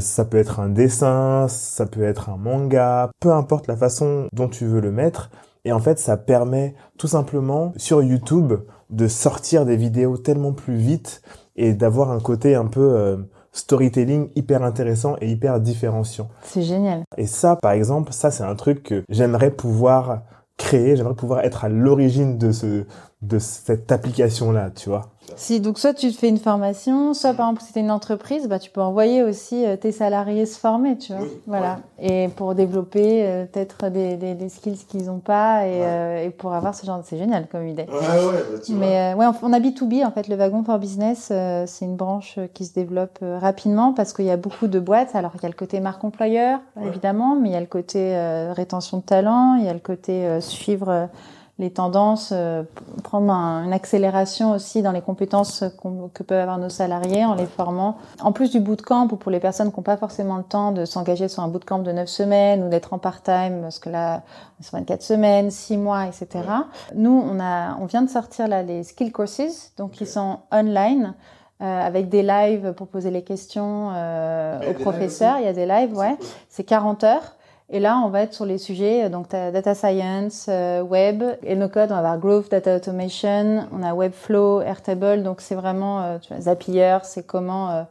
[0.00, 4.48] ça peut être un dessin, ça peut être un manga, peu importe la façon dont
[4.48, 5.30] tu veux le mettre.
[5.66, 8.52] Et en fait, ça permet tout simplement sur YouTube
[8.88, 11.22] de sortir des vidéos tellement plus vite
[11.56, 13.16] et d'avoir un côté un peu euh,
[13.50, 16.28] storytelling hyper intéressant et hyper différenciant.
[16.44, 17.02] C'est génial.
[17.16, 20.20] Et ça, par exemple, ça c'est un truc que j'aimerais pouvoir
[20.56, 22.84] créer, j'aimerais pouvoir être à l'origine de ce
[23.22, 25.15] de cette application là, tu vois.
[25.36, 28.58] Si donc soit tu fais une formation, soit par exemple si tu une entreprise, bah
[28.58, 31.26] tu peux envoyer aussi euh, tes salariés se former, tu vois.
[31.46, 31.78] voilà.
[32.00, 36.30] Et pour développer euh, peut-être des, des, des, skills qu'ils n'ont pas et, euh, et,
[36.30, 37.84] pour avoir ce genre de c'est génial comme idée.
[37.84, 41.30] Ouais ouais, bah, tu Mais ouais, on, a B2B en fait le wagon for business,
[41.66, 45.14] c'est une branche qui se développe rapidement parce qu'il y a beaucoup de boîtes.
[45.14, 48.16] Alors il y a le côté marque employeur évidemment, mais il y a le côté
[48.56, 51.08] rétention de talent, il y a le côté suivre
[51.58, 52.64] les tendances, euh,
[53.02, 55.64] prendre une accélération aussi dans les compétences
[56.12, 57.96] que peuvent avoir nos salariés en les formant.
[58.20, 60.84] En plus du bootcamp ou pour les personnes qui n'ont pas forcément le temps de
[60.84, 64.22] s'engager sur un bootcamp de 9 semaines ou d'être en part-time parce que là,
[64.60, 66.44] c'est 24 semaines, 6 mois, etc.
[66.94, 71.14] Nous, on a, on vient de sortir là les skill courses, donc ils sont online.
[71.62, 75.38] Euh, avec des lives pour poser les questions euh, aux professeurs.
[75.38, 76.14] Il y a des lives, ouais.
[76.50, 77.35] C'est 40 heures.
[77.68, 81.56] Et là, on va être sur les sujets, euh, donc data science, euh, web, et
[81.56, 86.02] nos codes, on va avoir growth, data automation, on a webflow, airtable, donc c'est vraiment,
[86.02, 87.82] euh, tu vois, Zapier, c'est comment, euh,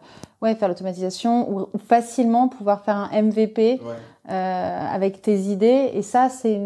[0.42, 3.82] ouais, faire l'automatisation ou, facilement pouvoir faire un MVP
[4.28, 5.92] avec tes idées.
[5.94, 6.60] Et ça, c'est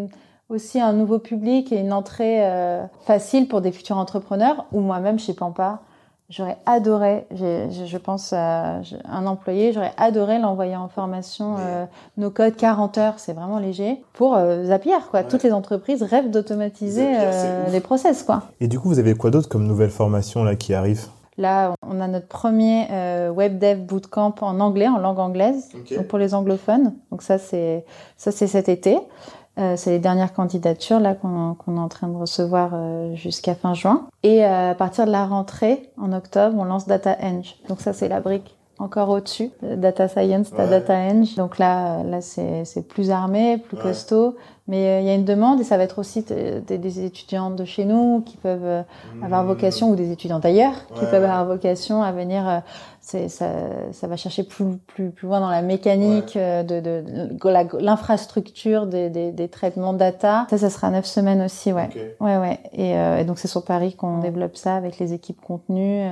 [0.47, 2.41] aussi un nouveau public et une entrée
[3.01, 5.81] facile pour des futurs entrepreneurs ou moi-même chez Pampa
[6.29, 11.85] J'aurais adoré, je pense à un employé, j'aurais adoré l'envoyer en formation euh,
[12.17, 14.93] nos codes 40 heures, c'est vraiment léger, pour euh, Zapier.
[15.09, 15.23] Quoi.
[15.23, 18.21] Toutes les entreprises rêvent d'automatiser euh, les process.
[18.21, 18.43] Quoi.
[18.59, 21.07] Et du coup, vous avez quoi d'autre comme nouvelle formation là, qui arrive?
[21.39, 26.05] Là, on a notre premier euh, web dev bootcamp en anglais, en langue anglaise, donc
[26.07, 26.93] pour les anglophones.
[27.11, 27.85] Donc ça, c'est
[28.17, 28.99] ça, c'est cet été.
[29.57, 33.73] Euh, c'est les dernières candidatures là qu'on est en train de recevoir euh, jusqu'à fin
[33.73, 34.07] juin.
[34.23, 37.41] Et euh, à partir de la rentrée, en octobre, on lance Data Eng.
[37.67, 39.51] Donc ça, c'est la brique encore au-dessus.
[39.61, 41.25] Data Science, Data Eng.
[41.37, 44.35] Donc là, là c'est plus armé, plus costaud.
[44.67, 47.85] Mais il y a une demande et ça va être aussi des, étudiants de chez
[47.85, 48.83] nous qui peuvent
[49.23, 49.47] avoir mmh.
[49.47, 52.61] vocation, ou des étudiants d'ailleurs, qui peuvent avoir vocation à venir
[53.27, 53.51] ça,
[53.91, 59.09] ça va chercher plus, plus, plus loin dans la mécanique euh, de, de, l'infrastructure des,
[59.09, 60.45] des, des, traitements data.
[60.49, 61.89] Ça, ça sera neuf semaines aussi, ouais.
[62.19, 62.59] Ouais, ouais.
[62.73, 66.07] Et, euh, et donc c'est sur Paris qu'on développe ça avec les équipes contenues.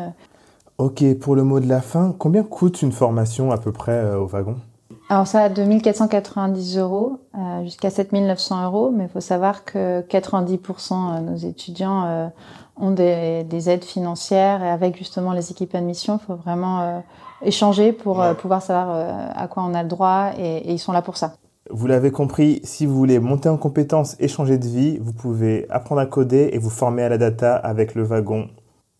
[0.79, 0.83] Euh.
[0.83, 4.25] Ok, pour le mot de la fin, combien coûte une formation à peu près au
[4.25, 4.55] wagon?
[5.09, 7.19] Alors ça a 2490 euros
[7.63, 12.29] jusqu'à 7900 euros, mais il faut savoir que 90% de nos étudiants
[12.79, 16.99] ont des, des, aides financières et avec justement les équipes admission, il faut vraiment euh,
[17.41, 20.79] échanger pour euh, pouvoir savoir euh, à quoi on a le droit et, et ils
[20.79, 21.33] sont là pour ça.
[21.69, 25.65] Vous l'avez compris, si vous voulez monter en compétences et changer de vie, vous pouvez
[25.69, 28.47] apprendre à coder et vous former à la data avec le wagon.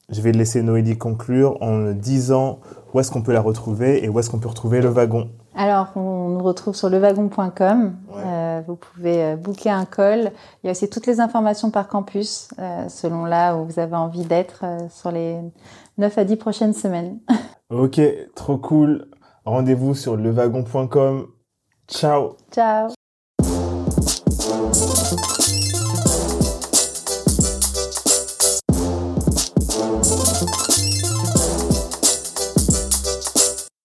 [0.10, 2.60] Je vais laisser Noélie conclure en disant
[2.94, 5.30] où est-ce qu'on peut la retrouver et où est-ce qu'on peut retrouver le wagon.
[5.54, 7.96] Alors, on nous retrouve sur lewagon.com.
[8.16, 10.32] Euh, vous pouvez euh, booker un call.
[10.64, 13.96] Il y a aussi toutes les informations par campus, euh, selon là où vous avez
[13.96, 15.40] envie d'être sur les
[15.98, 17.18] 9 à 10 prochaines semaines.
[17.70, 18.00] ok,
[18.36, 19.08] trop cool.
[19.46, 21.28] Rendez-vous sur lewagon.com.
[21.88, 22.36] Ciao.
[22.52, 22.90] Ciao.